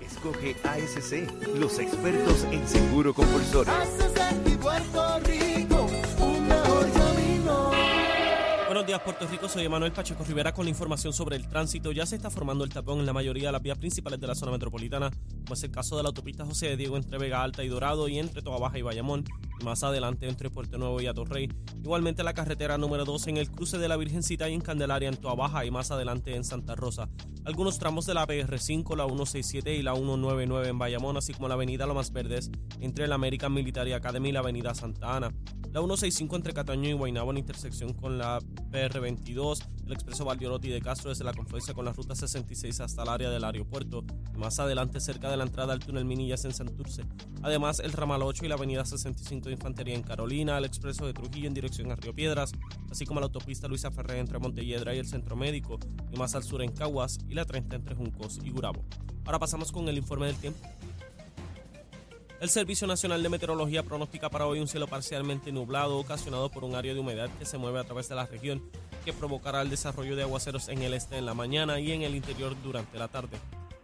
Escoge 0.00 0.54
ASC, 0.62 1.58
los 1.58 1.78
expertos 1.78 2.44
en 2.52 2.66
seguro 2.68 3.14
compulsorio. 3.14 3.72
Buenos 8.76 8.88
días 8.88 9.00
Puerto 9.00 9.26
Rico, 9.26 9.48
soy 9.48 9.64
Emanuel 9.64 9.90
Pacheco 9.90 10.22
Rivera 10.22 10.52
con 10.52 10.66
la 10.66 10.68
información 10.68 11.10
sobre 11.10 11.36
el 11.36 11.48
tránsito. 11.48 11.92
Ya 11.92 12.04
se 12.04 12.16
está 12.16 12.28
formando 12.28 12.62
el 12.62 12.68
tapón 12.68 12.98
en 12.98 13.06
la 13.06 13.14
mayoría 13.14 13.48
de 13.48 13.52
las 13.52 13.62
vías 13.62 13.78
principales 13.78 14.20
de 14.20 14.26
la 14.26 14.34
zona 14.34 14.52
metropolitana, 14.52 15.10
como 15.46 15.54
es 15.54 15.62
el 15.62 15.70
caso 15.70 15.96
de 15.96 16.02
la 16.02 16.08
autopista 16.08 16.44
José 16.44 16.66
de 16.66 16.76
Diego 16.76 16.96
entre 16.96 17.18
Vega 17.18 17.40
Alta 17.40 17.62
y 17.62 17.68
Dorado 17.68 18.08
y 18.08 18.18
entre 18.18 18.42
Toa 18.42 18.58
Baja 18.58 18.78
y 18.78 18.82
Bayamón, 18.82 19.24
y 19.60 19.64
más 19.64 19.84
adelante 19.84 20.28
entre 20.28 20.50
Puerto 20.50 20.76
Nuevo 20.76 21.00
y 21.00 21.06
Atorrey. 21.06 21.48
Igualmente 21.84 22.24
la 22.24 22.34
carretera 22.34 22.78
número 22.78 23.04
2 23.04 23.28
en 23.28 23.36
el 23.36 23.48
cruce 23.48 23.78
de 23.78 23.86
la 23.86 23.96
Virgencita 23.96 24.48
y 24.48 24.54
en 24.54 24.60
Candelaria 24.60 25.08
en 25.08 25.16
Toa 25.16 25.36
Baja 25.36 25.64
y 25.64 25.70
más 25.70 25.92
adelante 25.92 26.34
en 26.34 26.42
Santa 26.42 26.74
Rosa. 26.74 27.08
Algunos 27.44 27.78
tramos 27.78 28.06
de 28.06 28.14
la 28.14 28.26
PR5, 28.26 28.96
la 28.96 29.06
167 29.06 29.76
y 29.76 29.82
la 29.82 29.94
199 29.94 30.68
en 30.68 30.78
Bayamón, 30.78 31.16
así 31.16 31.32
como 31.32 31.46
la 31.46 31.54
avenida 31.54 31.86
Lomas 31.86 32.12
Verdes 32.12 32.50
entre 32.80 33.06
la 33.06 33.14
American 33.14 33.54
Military 33.54 33.92
Academy 33.92 34.30
y 34.30 34.32
la 34.32 34.40
avenida 34.40 34.74
Santa 34.74 35.16
Ana. 35.16 35.32
La 35.72 35.80
165 35.80 36.36
entre 36.36 36.54
Cataño 36.54 36.88
y 36.88 36.94
Guaynabo 36.94 37.30
en 37.32 37.36
intersección 37.36 37.92
con 37.92 38.18
la 38.18 38.40
PR22, 38.72 39.62
el 39.86 39.92
expreso 39.92 40.24
Valdiorotti 40.24 40.70
de 40.70 40.80
Castro 40.80 41.10
desde 41.10 41.22
la 41.22 41.34
confluencia 41.34 41.74
con 41.74 41.84
la 41.84 41.92
ruta 41.92 42.14
66 42.14 42.80
hasta 42.80 43.02
el 43.02 43.08
área 43.10 43.30
del 43.30 43.44
aeropuerto, 43.44 44.02
y 44.34 44.38
más 44.38 44.58
adelante 44.58 45.00
cerca 45.00 45.30
de 45.36 45.38
la 45.38 45.44
entrada 45.44 45.72
al 45.72 45.80
túnel 45.80 46.04
Minillas 46.04 46.44
en 46.44 46.54
Santurce. 46.54 47.04
Además, 47.42 47.80
el 47.80 47.92
ramal 47.92 48.22
8 48.22 48.46
y 48.46 48.48
la 48.48 48.54
avenida 48.54 48.84
65 48.84 49.46
de 49.46 49.52
Infantería 49.52 49.94
en 49.94 50.02
Carolina, 50.02 50.56
el 50.56 50.64
expreso 50.64 51.06
de 51.06 51.12
Trujillo 51.12 51.46
en 51.46 51.54
dirección 51.54 51.92
a 51.92 51.96
Río 51.96 52.14
Piedras, 52.14 52.52
así 52.90 53.04
como 53.04 53.20
la 53.20 53.26
autopista 53.26 53.68
Luisa 53.68 53.90
Ferré 53.90 54.18
entre 54.18 54.38
Montelledra 54.38 54.94
y 54.94 54.98
el 54.98 55.06
Centro 55.06 55.36
Médico, 55.36 55.78
y 56.10 56.16
más 56.16 56.34
al 56.34 56.42
sur 56.42 56.62
en 56.62 56.72
Caguas 56.72 57.18
y 57.28 57.34
la 57.34 57.44
30 57.44 57.76
entre 57.76 57.94
Juncos 57.94 58.40
y 58.42 58.50
Gurabo. 58.50 58.82
Ahora 59.26 59.38
pasamos 59.38 59.72
con 59.72 59.88
el 59.88 59.98
informe 59.98 60.26
del 60.26 60.36
tiempo. 60.36 60.60
El 62.40 62.50
Servicio 62.50 62.86
Nacional 62.86 63.22
de 63.22 63.28
Meteorología 63.28 63.82
pronostica 63.82 64.28
para 64.28 64.46
hoy 64.46 64.60
un 64.60 64.68
cielo 64.68 64.86
parcialmente 64.86 65.52
nublado 65.52 65.98
ocasionado 65.98 66.50
por 66.50 66.64
un 66.64 66.74
área 66.74 66.92
de 66.92 67.00
humedad 67.00 67.30
que 67.38 67.46
se 67.46 67.56
mueve 67.56 67.78
a 67.78 67.84
través 67.84 68.08
de 68.08 68.14
la 68.14 68.26
región 68.26 68.62
que 69.04 69.12
provocará 69.12 69.62
el 69.62 69.70
desarrollo 69.70 70.16
de 70.16 70.22
aguaceros 70.22 70.68
en 70.68 70.82
el 70.82 70.92
este 70.92 71.16
en 71.16 71.26
la 71.26 71.34
mañana 71.34 71.80
y 71.80 71.92
en 71.92 72.02
el 72.02 72.14
interior 72.14 72.54
durante 72.62 72.98
la 72.98 73.08
tarde. 73.08 73.38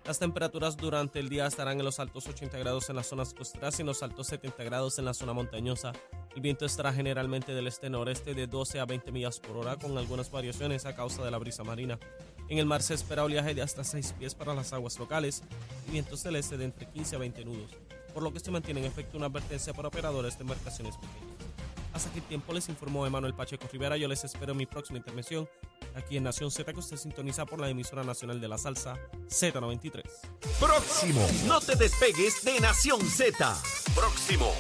Las 0.04 0.18
temperaturas 0.18 0.76
durante 0.76 1.20
el 1.20 1.28
día 1.28 1.46
estarán 1.46 1.78
en 1.78 1.84
los 1.84 2.00
altos 2.00 2.26
80 2.26 2.58
grados 2.58 2.90
en 2.90 2.96
las 2.96 3.06
zonas 3.06 3.34
costeras 3.34 3.78
y 3.78 3.82
en 3.82 3.86
los 3.86 4.02
altos 4.02 4.26
70 4.26 4.64
grados 4.64 4.98
en 4.98 5.04
la 5.04 5.14
zona 5.14 5.32
montañosa. 5.32 5.92
El 6.34 6.42
viento 6.42 6.64
estará 6.64 6.92
generalmente 6.92 7.54
del 7.54 7.68
este-noreste 7.68 8.34
de 8.34 8.46
12 8.46 8.80
a 8.80 8.84
20 8.84 9.12
millas 9.12 9.38
por 9.38 9.56
hora 9.56 9.76
con 9.76 9.96
algunas 9.96 10.30
variaciones 10.30 10.86
a 10.86 10.96
causa 10.96 11.24
de 11.24 11.30
la 11.30 11.38
brisa 11.38 11.62
marina. 11.62 11.98
En 12.48 12.58
el 12.58 12.66
mar 12.66 12.82
se 12.82 12.94
espera 12.94 13.24
oleaje 13.24 13.54
de 13.54 13.62
hasta 13.62 13.84
6 13.84 14.14
pies 14.18 14.34
para 14.34 14.54
las 14.54 14.72
aguas 14.72 14.98
locales 14.98 15.42
y 15.88 15.92
vientos 15.92 16.22
del 16.24 16.36
este 16.36 16.56
de 16.56 16.64
entre 16.64 16.86
15 16.86 17.16
a 17.16 17.18
20 17.20 17.44
nudos 17.44 17.70
por 18.12 18.22
lo 18.22 18.32
que 18.32 18.40
se 18.40 18.50
mantiene 18.50 18.80
en 18.80 18.86
efecto 18.86 19.16
una 19.16 19.26
advertencia 19.26 19.72
para 19.72 19.88
operadores 19.88 20.36
de 20.36 20.42
embarcaciones 20.42 20.96
pequeñas. 20.96 21.36
Hasta 21.92 22.10
aquí 22.10 22.20
tiempo 22.22 22.52
les 22.52 22.68
informó 22.68 23.06
Emanuel 23.06 23.34
Pacheco 23.34 23.68
Rivera. 23.70 23.96
Yo 23.96 24.08
les 24.08 24.24
espero 24.24 24.52
en 24.52 24.58
mi 24.58 24.66
próxima 24.66 24.98
intervención 24.98 25.48
aquí 25.96 26.16
en 26.16 26.24
Nación 26.24 26.50
Z, 26.50 26.72
que 26.72 26.80
usted 26.80 26.96
sintoniza 26.96 27.46
por 27.46 27.60
la 27.60 27.68
emisora 27.68 28.04
nacional 28.04 28.40
de 28.40 28.48
la 28.48 28.58
salsa 28.58 28.98
Z93. 29.28 30.02
Próximo. 30.58 31.26
No 31.46 31.60
te 31.60 31.76
despegues 31.76 32.42
de 32.44 32.60
Nación 32.60 33.00
Z. 33.00 33.56
Próximo. 33.94 34.52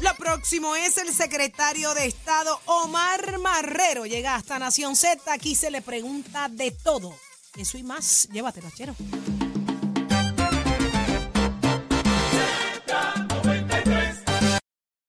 Lo 0.00 0.14
próximo 0.14 0.76
es 0.76 0.96
el 0.98 1.12
secretario 1.12 1.92
de 1.94 2.06
Estado 2.06 2.58
Omar 2.66 3.38
Marrero. 3.38 4.06
Llega 4.06 4.34
hasta 4.34 4.58
Nación 4.58 4.96
Z. 4.96 5.32
Aquí 5.32 5.54
se 5.54 5.70
le 5.70 5.82
pregunta 5.82 6.48
de 6.48 6.70
todo. 6.70 7.14
Eso 7.56 7.76
y 7.78 7.82
más. 7.82 8.28
Llévatelo, 8.32 8.70
chero. 8.70 8.94